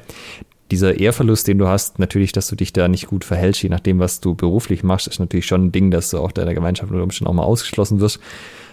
[0.71, 3.99] Dieser Ehrverlust, den du hast, natürlich, dass du dich da nicht gut verhältst, je nachdem,
[3.99, 7.03] was du beruflich machst, ist natürlich schon ein Ding, dass du auch deiner Gemeinschaft unter
[7.03, 8.19] Umständen auch mal ausgeschlossen wirst.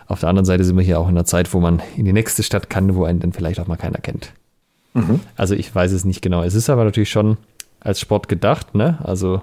[0.07, 2.13] Auf der anderen Seite sind wir hier auch in einer Zeit, wo man in die
[2.13, 4.33] nächste Stadt kann, wo einen dann vielleicht auch mal keiner kennt.
[4.95, 5.21] Mhm.
[5.37, 6.43] Also ich weiß es nicht genau.
[6.43, 7.37] Es ist aber natürlich schon
[7.81, 8.99] als Sport gedacht, ne?
[9.03, 9.43] Also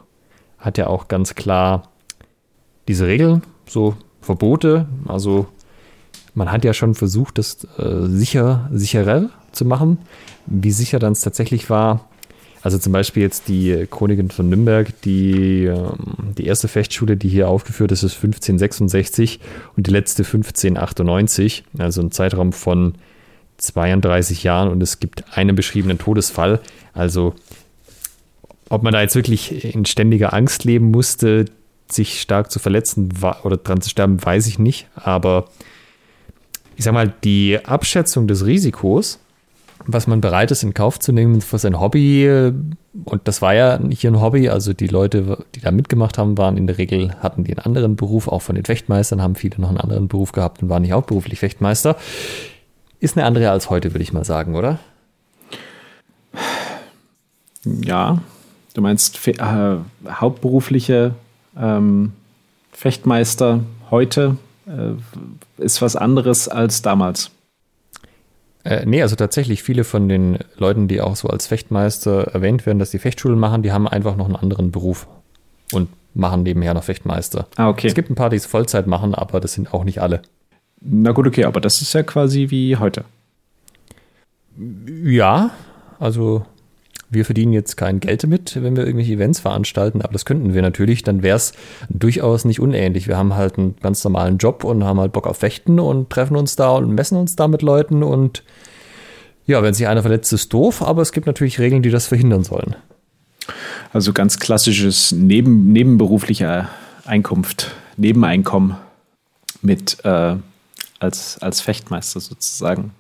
[0.58, 1.90] hat ja auch ganz klar
[2.88, 3.96] diese Regeln, so
[4.30, 4.86] Verbote.
[5.08, 5.48] Also
[6.36, 9.98] man hat ja schon versucht, das äh, sicher, sicherer zu machen.
[10.46, 12.08] Wie sicher dann es tatsächlich war,
[12.62, 17.50] also zum Beispiel jetzt die Chroniken von Nürnberg, die, ähm, die erste Fechtschule, die hier
[17.50, 19.40] aufgeführt ist, ist 1566
[19.76, 22.94] und die letzte 1598, also ein Zeitraum von
[23.58, 26.60] 32 Jahren und es gibt einen beschriebenen Todesfall.
[26.94, 27.34] Also
[28.70, 31.46] ob man da jetzt wirklich in ständiger Angst leben musste,
[31.92, 33.10] sich stark zu verletzen
[33.44, 34.88] oder dran zu sterben, weiß ich nicht.
[34.96, 35.46] Aber
[36.76, 39.20] ich sag mal, die Abschätzung des Risikos
[39.86, 42.52] was man bereit ist, in Kauf zu nehmen für sein Hobby.
[43.06, 44.50] Und das war ja hier ein Hobby.
[44.50, 47.96] Also die Leute, die da mitgemacht haben, waren in der Regel, hatten die einen anderen
[47.96, 48.28] Beruf.
[48.28, 51.40] Auch von den Fechtmeistern haben viele noch einen anderen Beruf gehabt und waren nicht hauptberuflich
[51.40, 51.96] Fechtmeister.
[53.00, 54.80] Ist eine andere als heute, würde ich mal sagen, oder?
[57.64, 58.22] Ja,
[58.74, 59.78] du meinst äh,
[60.08, 61.14] hauptberufliche
[61.60, 62.14] ähm,
[62.72, 64.38] Fechtmeister heute
[64.68, 64.94] äh,
[65.62, 67.32] ist was anderes als damals.
[68.64, 72.80] Äh, nee, also tatsächlich viele von den Leuten, die auch so als Fechtmeister erwähnt werden,
[72.80, 75.08] dass die Fechtschulen machen, die haben einfach noch einen anderen Beruf
[75.72, 77.48] und machen nebenher noch Fechtmeister.
[77.56, 77.88] Ah, okay.
[77.88, 80.22] Es gibt ein paar, die es Vollzeit machen, aber das sind auch nicht alle.
[80.82, 83.06] Na gut, okay, aber das ist ja quasi wie heute.
[85.04, 85.52] Ja,
[86.00, 86.46] also
[87.10, 90.62] wir verdienen jetzt kein Geld damit, wenn wir irgendwelche Events veranstalten, aber das könnten wir
[90.62, 91.54] natürlich, dann wäre es
[91.90, 93.08] durchaus nicht unähnlich.
[93.08, 96.36] Wir haben halt einen ganz normalen Job und haben halt Bock auf Fechten und treffen
[96.36, 98.44] uns da und messen uns da mit Leuten und
[99.46, 102.44] ja, wenn sich einer verletzt, ist doof, aber es gibt natürlich Regeln, die das verhindern
[102.44, 102.76] sollen.
[103.92, 106.70] Also ganz klassisches neben, nebenberuflicher
[107.06, 108.78] Einkunft, Nebeneinkommen
[109.64, 110.36] mit äh,
[111.00, 112.92] als, als Fechtmeister sozusagen.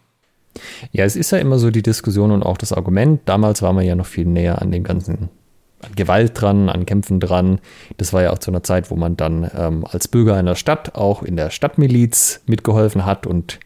[0.91, 3.21] Ja, es ist ja immer so die Diskussion und auch das Argument.
[3.25, 5.29] Damals war man ja noch viel näher an dem ganzen
[5.81, 7.59] an Gewalt dran, an Kämpfen dran.
[7.97, 10.95] Das war ja auch zu einer Zeit, wo man dann ähm, als Bürger einer Stadt
[10.95, 13.59] auch in der Stadtmiliz mitgeholfen hat und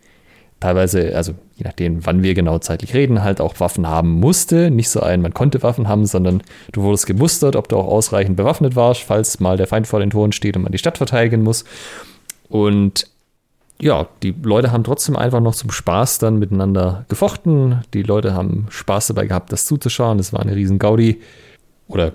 [0.59, 4.71] teilweise, also je nachdem, wann wir genau zeitlich reden, halt auch Waffen haben musste.
[4.71, 8.38] Nicht so ein, man konnte Waffen haben, sondern du wurdest gemustert, ob du auch ausreichend
[8.38, 11.43] bewaffnet warst, falls mal der Feind vor den Toren steht und man die Stadt verteidigen
[11.43, 11.65] muss.
[12.47, 13.07] Und
[13.82, 17.84] ja, die Leute haben trotzdem einfach noch zum Spaß dann miteinander gefochten.
[17.93, 20.17] Die Leute haben Spaß dabei gehabt, das zuzuschauen.
[20.17, 21.21] Das war eine riesen Gaudi.
[21.88, 22.13] Oder,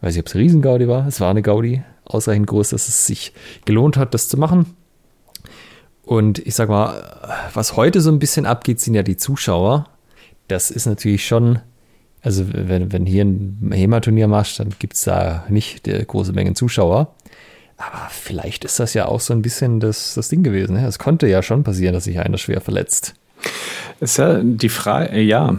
[0.00, 1.06] weiß ich, ob es eine riesen Gaudi war.
[1.06, 1.82] Es war eine Gaudi.
[2.04, 3.32] Ausreichend groß, dass es sich
[3.64, 4.74] gelohnt hat, das zu machen.
[6.02, 9.86] Und ich sag mal, was heute so ein bisschen abgeht, sind ja die Zuschauer.
[10.48, 11.60] Das ist natürlich schon,
[12.20, 17.14] also wenn, wenn hier ein HEMA-Turnier machst, dann gibt es da nicht große Mengen Zuschauer.
[17.80, 20.76] Aber vielleicht ist das ja auch so ein bisschen das, das Ding gewesen.
[20.76, 23.14] Es konnte ja schon passieren, dass sich einer schwer verletzt.
[24.00, 25.56] Ist ja die Frage, ja.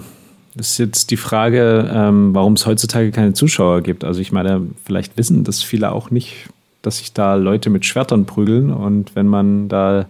[0.56, 4.04] Ist jetzt die Frage, ähm, warum es heutzutage keine Zuschauer gibt.
[4.04, 6.50] Also ich meine, vielleicht wissen das viele auch nicht,
[6.84, 8.72] dass sich da Leute mit Schwertern prügeln.
[8.72, 10.06] Und wenn man da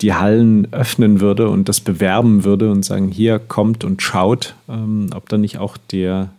[0.00, 5.10] die Hallen öffnen würde und das bewerben würde und sagen, hier kommt und schaut, ähm,
[5.14, 6.30] ob dann nicht auch der,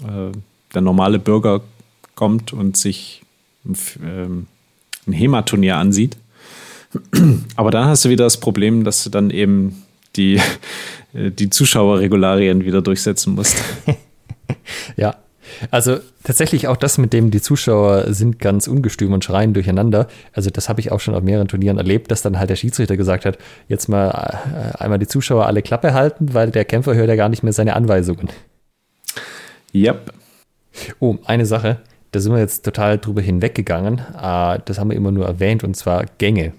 [0.00, 0.36] äh,
[0.74, 1.60] der normale Bürger
[2.16, 3.21] kommt und sich
[3.64, 4.46] ein, ähm,
[5.06, 6.16] ein HEMA-Turnier ansieht.
[7.56, 9.82] Aber dann hast du wieder das Problem, dass du dann eben
[10.16, 10.40] die,
[11.14, 13.56] die Zuschauerregularien wieder durchsetzen musst.
[14.96, 15.16] ja,
[15.70, 20.08] also tatsächlich auch das mit dem, die Zuschauer sind ganz ungestüm und schreien durcheinander.
[20.32, 22.96] Also das habe ich auch schon auf mehreren Turnieren erlebt, dass dann halt der Schiedsrichter
[22.96, 23.38] gesagt hat,
[23.68, 27.28] jetzt mal äh, einmal die Zuschauer alle Klappe halten, weil der Kämpfer hört ja gar
[27.28, 28.28] nicht mehr seine Anweisungen.
[29.74, 30.12] Yep.
[31.00, 31.78] Oh, eine Sache,
[32.12, 34.00] da sind wir jetzt total drüber hinweggegangen.
[34.14, 36.52] Uh, das haben wir immer nur erwähnt, und zwar Gänge.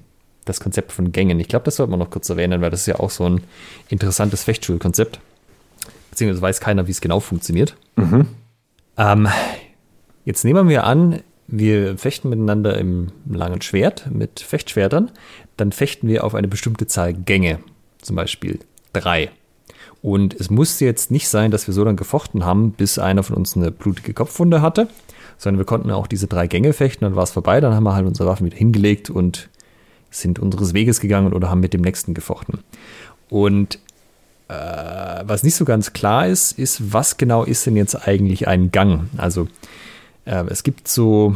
[0.45, 1.39] Das Konzept von Gängen.
[1.39, 3.41] Ich glaube, das sollte man noch kurz erwähnen, weil das ist ja auch so ein
[3.87, 5.19] interessantes Fechtschulkonzept.
[6.09, 7.77] Beziehungsweise weiß keiner, wie es genau funktioniert.
[7.95, 8.27] Mhm.
[8.97, 9.27] Ähm,
[10.25, 15.11] jetzt nehmen wir an, wir fechten miteinander im langen Schwert mit Fechtschwertern.
[15.55, 17.59] Dann fechten wir auf eine bestimmte Zahl Gänge,
[18.01, 18.59] zum Beispiel
[18.91, 19.29] drei.
[20.01, 23.37] Und es musste jetzt nicht sein, dass wir so lange gefochten haben, bis einer von
[23.37, 24.89] uns eine blutige Kopfwunde hatte,
[25.37, 27.95] sondern wir konnten auch diese drei Gänge fechten, dann war es vorbei, dann haben wir
[27.95, 29.49] halt unsere Waffen wieder hingelegt und
[30.09, 32.59] sind unseres Weges gegangen oder haben mit dem nächsten gefochten.
[33.29, 33.79] Und
[34.47, 38.71] äh, was nicht so ganz klar ist, ist, was genau ist denn jetzt eigentlich ein
[38.71, 39.09] Gang?
[39.17, 39.47] Also
[40.25, 41.35] äh, es gibt so,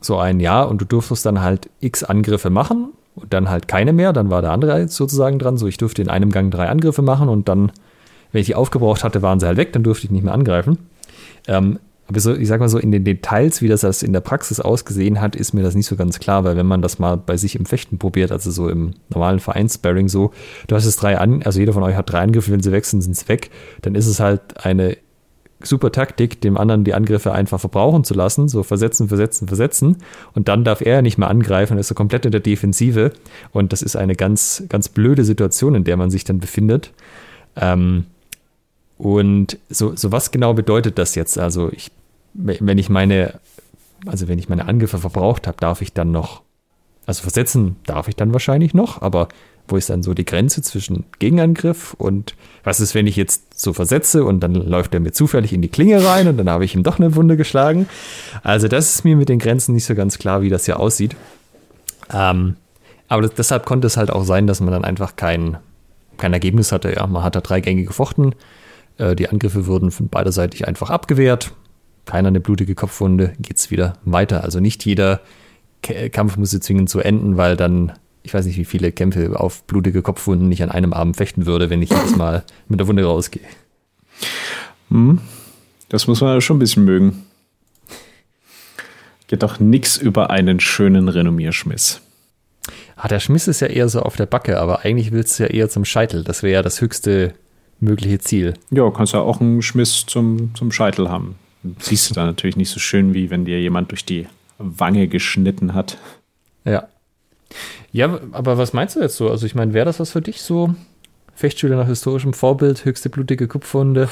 [0.00, 3.92] so ein Jahr und du durftest dann halt x Angriffe machen und dann halt keine
[3.92, 4.12] mehr.
[4.12, 5.56] Dann war der andere sozusagen dran.
[5.56, 7.72] So, ich durfte in einem Gang drei Angriffe machen und dann,
[8.32, 10.78] wenn ich die aufgebraucht hatte, waren sie halt weg, dann durfte ich nicht mehr angreifen.
[11.46, 14.60] Ähm, aber so, ich sag mal so, in den Details, wie das in der Praxis
[14.60, 17.36] ausgesehen hat, ist mir das nicht so ganz klar, weil wenn man das mal bei
[17.36, 20.32] sich im Fechten probiert, also so im normalen Vereinssparring so,
[20.66, 23.00] du hast es drei an, also jeder von euch hat drei Angriffe, wenn sie sind,
[23.00, 23.50] sind sie weg,
[23.82, 24.98] dann ist es halt eine
[25.62, 29.96] super Taktik, dem anderen die Angriffe einfach verbrauchen zu lassen, so versetzen, versetzen, versetzen
[30.34, 33.12] und dann darf er nicht mehr angreifen, ist er komplett in der Defensive
[33.52, 36.92] und das ist eine ganz, ganz blöde Situation, in der man sich dann befindet.
[37.56, 38.04] Ähm,
[39.04, 41.38] und so, so was genau bedeutet das jetzt?
[41.38, 41.90] Also ich,
[42.32, 43.38] wenn ich meine,
[44.06, 46.40] also wenn ich meine Angriffe verbraucht habe, darf ich dann noch,
[47.04, 49.28] also versetzen darf ich dann wahrscheinlich noch, aber
[49.68, 52.34] wo ist dann so die Grenze zwischen Gegenangriff und
[52.64, 55.68] was ist, wenn ich jetzt so versetze und dann läuft er mir zufällig in die
[55.68, 57.86] Klinge rein und dann habe ich ihm doch eine Wunde geschlagen.
[58.42, 61.14] Also das ist mir mit den Grenzen nicht so ganz klar, wie das hier aussieht.
[62.10, 62.56] Ähm,
[63.08, 65.58] aber deshalb konnte es halt auch sein, dass man dann einfach kein,
[66.16, 66.90] kein Ergebnis hatte.
[66.94, 68.34] Ja, man hat da drei Gänge gefochten,
[68.98, 71.52] äh, die Angriffe wurden von beiderseitig einfach abgewehrt.
[72.04, 74.44] Keiner eine blutige Kopfwunde, geht's wieder weiter.
[74.44, 75.20] Also nicht jeder
[75.82, 77.92] K Kampf muss zwingend so enden, weil dann,
[78.22, 81.70] ich weiß nicht, wie viele Kämpfe auf blutige Kopfwunden ich an einem Abend fechten würde,
[81.70, 83.42] wenn ich jetzt mal mit der Wunde rausgehe.
[84.90, 85.20] Hm.
[85.88, 87.24] Das muss man schon ein bisschen mögen.
[89.28, 92.00] Geht doch nichts über einen schönen Renommierschmiss.
[92.96, 95.50] Ah, der Schmiss ist ja eher so auf der Backe, aber eigentlich willst du ja
[95.50, 96.24] eher zum Scheitel.
[96.24, 97.34] Das wäre ja das höchste
[97.80, 98.54] mögliche Ziel.
[98.70, 101.36] Ja, kannst ja auch einen Schmiss zum, zum Scheitel haben.
[101.78, 104.26] Siehst du da natürlich nicht so schön, wie wenn dir jemand durch die
[104.58, 105.98] Wange geschnitten hat.
[106.64, 106.88] Ja.
[107.92, 109.30] Ja, aber was meinst du jetzt so?
[109.30, 110.74] Also ich meine, wäre das was für dich so?
[111.34, 114.08] Fechtschüler nach historischem Vorbild, höchste blutige Kupfwunde?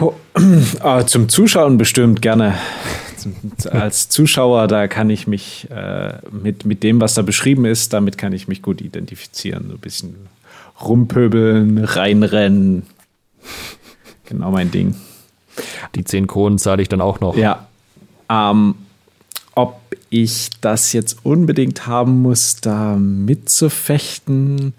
[0.00, 0.14] Oh,
[1.06, 2.54] zum Zuschauen bestimmt gerne.
[3.70, 8.18] Als Zuschauer, da kann ich mich äh, mit, mit dem, was da beschrieben ist, damit
[8.18, 9.66] kann ich mich gut identifizieren.
[9.68, 10.14] So ein bisschen
[10.80, 12.84] rumpöbeln, reinrennen.
[14.24, 14.94] Genau mein Ding.
[15.94, 17.36] Die 10 Kronen zahle ich dann auch noch.
[17.36, 17.66] Ja.
[18.28, 18.74] Ähm,
[19.54, 24.74] ob ich das jetzt unbedingt haben muss, da mitzufechten,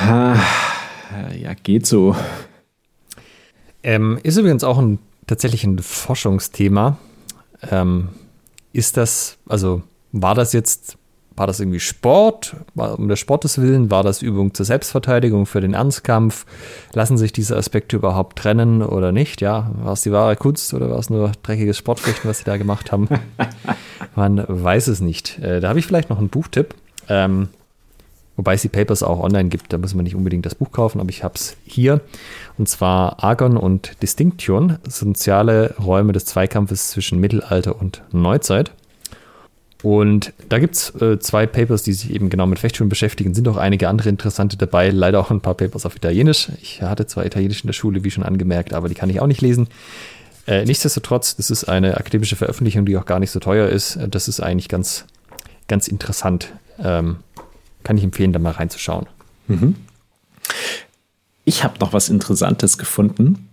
[0.00, 2.16] ja, geht so.
[3.82, 4.98] Ähm, ist übrigens auch ein,
[5.28, 6.98] tatsächlich ein Forschungsthema.
[7.70, 8.08] Ähm,
[8.72, 10.98] ist das, also war das jetzt
[11.36, 12.56] war das irgendwie Sport?
[12.74, 13.90] War, um des Sportes willen?
[13.90, 16.46] War das Übung zur Selbstverteidigung für den Ernstkampf?
[16.94, 19.42] Lassen sich diese Aspekte überhaupt trennen oder nicht?
[19.42, 22.56] Ja, war es die wahre Kunst oder war es nur dreckiges Sportfechten, was sie da
[22.56, 23.08] gemacht haben?
[24.16, 25.38] Man weiß es nicht.
[25.40, 26.74] Äh, da habe ich vielleicht noch einen Buchtipp.
[27.08, 27.48] Ähm,
[28.36, 31.00] wobei es die Papers auch online gibt, da muss man nicht unbedingt das Buch kaufen,
[31.00, 32.00] aber ich habe es hier.
[32.58, 38.72] Und zwar Argon und Distinction, soziale Räume des Zweikampfes zwischen Mittelalter und Neuzeit.
[39.86, 43.34] Und da gibt es äh, zwei Papers, die sich eben genau mit Fechtschulen beschäftigen.
[43.34, 44.90] Sind auch einige andere interessante dabei.
[44.90, 46.48] Leider auch ein paar Papers auf Italienisch.
[46.60, 49.28] Ich hatte zwar Italienisch in der Schule, wie schon angemerkt, aber die kann ich auch
[49.28, 49.68] nicht lesen.
[50.48, 53.94] Äh, nichtsdestotrotz, das ist eine akademische Veröffentlichung, die auch gar nicht so teuer ist.
[53.94, 55.04] Äh, das ist eigentlich ganz,
[55.68, 56.52] ganz interessant.
[56.80, 57.18] Ähm,
[57.84, 59.06] kann ich empfehlen, da mal reinzuschauen.
[59.46, 59.76] Mhm.
[61.44, 63.50] ich habe noch was Interessantes gefunden.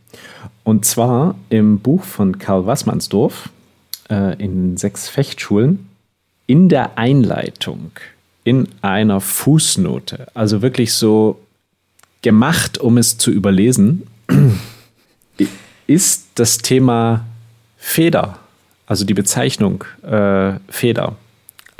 [0.64, 3.50] Und zwar im Buch von Karl Wassmannsdorf
[4.10, 5.93] äh, in sechs Fechtschulen
[6.48, 7.91] in der Einleitung
[8.44, 11.39] in einer Fußnote, also wirklich so
[12.22, 14.08] gemacht, um es zu überlesen,
[15.88, 17.26] ist das Thema
[17.78, 18.39] Feder,
[18.86, 21.16] also die Bezeichnung äh, Feder,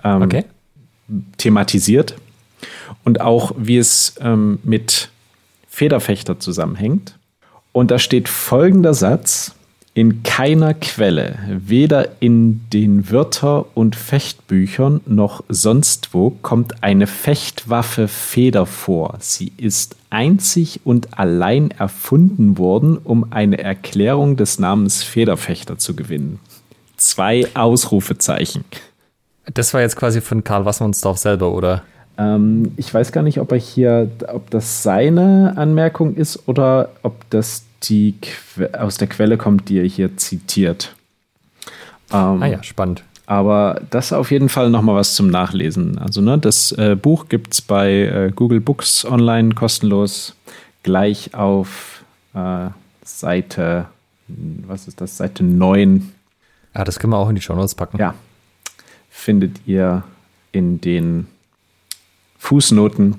[0.04, 0.46] ähm, okay.
[1.38, 2.16] thematisiert
[3.04, 5.10] und auch wie es ähm, mit
[5.68, 7.18] Federfechter zusammenhängt.
[7.72, 9.56] Und da steht folgender Satz.
[9.96, 18.08] In keiner Quelle, weder in den Wörter- und Fechtbüchern noch sonst wo, kommt eine Fechtwaffe
[18.08, 19.18] Feder vor.
[19.20, 26.40] Sie ist einzig und allein erfunden worden, um eine Erklärung des Namens Federfechter zu gewinnen.
[26.98, 28.66] Zwei Ausrufezeichen.
[29.54, 31.84] Das war jetzt quasi von Karl Wassmannsdorf selber, oder?
[32.18, 37.30] Ähm, ich weiß gar nicht, ob er hier, ob das seine Anmerkung ist oder ob
[37.30, 38.16] das die
[38.74, 40.96] aus der Quelle kommt, die er hier zitiert.
[42.12, 43.04] Ähm, ah ja, spannend.
[43.26, 45.98] Aber das ist auf jeden Fall nochmal was zum Nachlesen.
[45.98, 50.36] Also, ne, das äh, Buch gibt es bei äh, Google Books online kostenlos,
[50.84, 52.04] gleich auf
[52.34, 52.68] äh,
[53.04, 53.86] Seite,
[54.28, 56.12] was ist das, Seite 9.
[56.74, 57.98] Ah, das können wir auch in die Show Notes packen.
[57.98, 58.14] Ja.
[59.10, 60.04] Findet ihr
[60.52, 61.28] in den
[62.40, 63.16] Fußnoten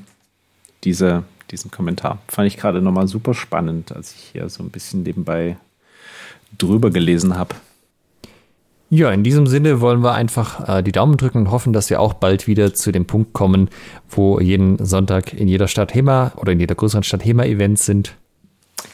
[0.85, 1.25] diese
[1.55, 2.19] diesen Kommentar.
[2.29, 5.57] Fand ich gerade nochmal super spannend, als ich hier so ein bisschen nebenbei
[6.59, 7.55] drüber gelesen habe.
[8.91, 12.01] Ja, in diesem Sinne wollen wir einfach äh, die Daumen drücken und hoffen, dass wir
[12.01, 13.71] auch bald wieder zu dem Punkt kommen,
[14.11, 18.15] wo jeden Sonntag in jeder Stadt HEMA oder in jeder größeren Stadt HEMA-Events sind.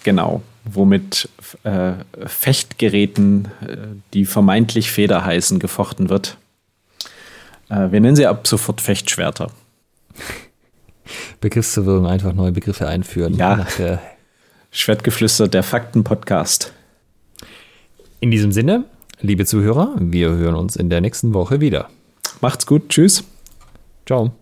[0.04, 1.28] Genau, womit
[1.64, 1.92] äh,
[2.26, 3.76] Fechtgeräten, äh,
[4.14, 6.36] die vermeintlich Feder heißen, gefochten wird.
[7.68, 9.50] Äh, wir nennen sie ab sofort Fechtschwerter.
[11.40, 13.34] Begriffsverwirrung, einfach neue Begriffe einführen.
[13.34, 13.66] Ja.
[14.70, 16.72] Schwertgeflüster, der Fakten-Podcast.
[18.20, 18.84] In diesem Sinne,
[19.20, 21.88] liebe Zuhörer, wir hören uns in der nächsten Woche wieder.
[22.40, 23.24] Macht's gut, tschüss.
[24.06, 24.32] Ciao.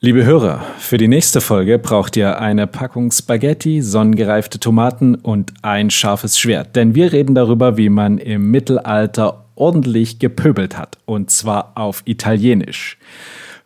[0.00, 5.90] Liebe Hörer, für die nächste Folge braucht ihr eine Packung Spaghetti, sonnengereifte Tomaten und ein
[5.90, 6.76] scharfes Schwert.
[6.76, 10.98] Denn wir reden darüber, wie man im Mittelalter ordentlich gepöbelt hat.
[11.06, 12.98] Und zwar auf Italienisch.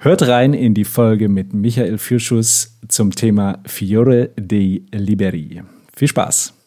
[0.02, 5.60] Hört rein in die Folge mit Michael Fürschuss zum Thema Fiore dei Liberi.
[5.94, 6.59] Viel Spaß!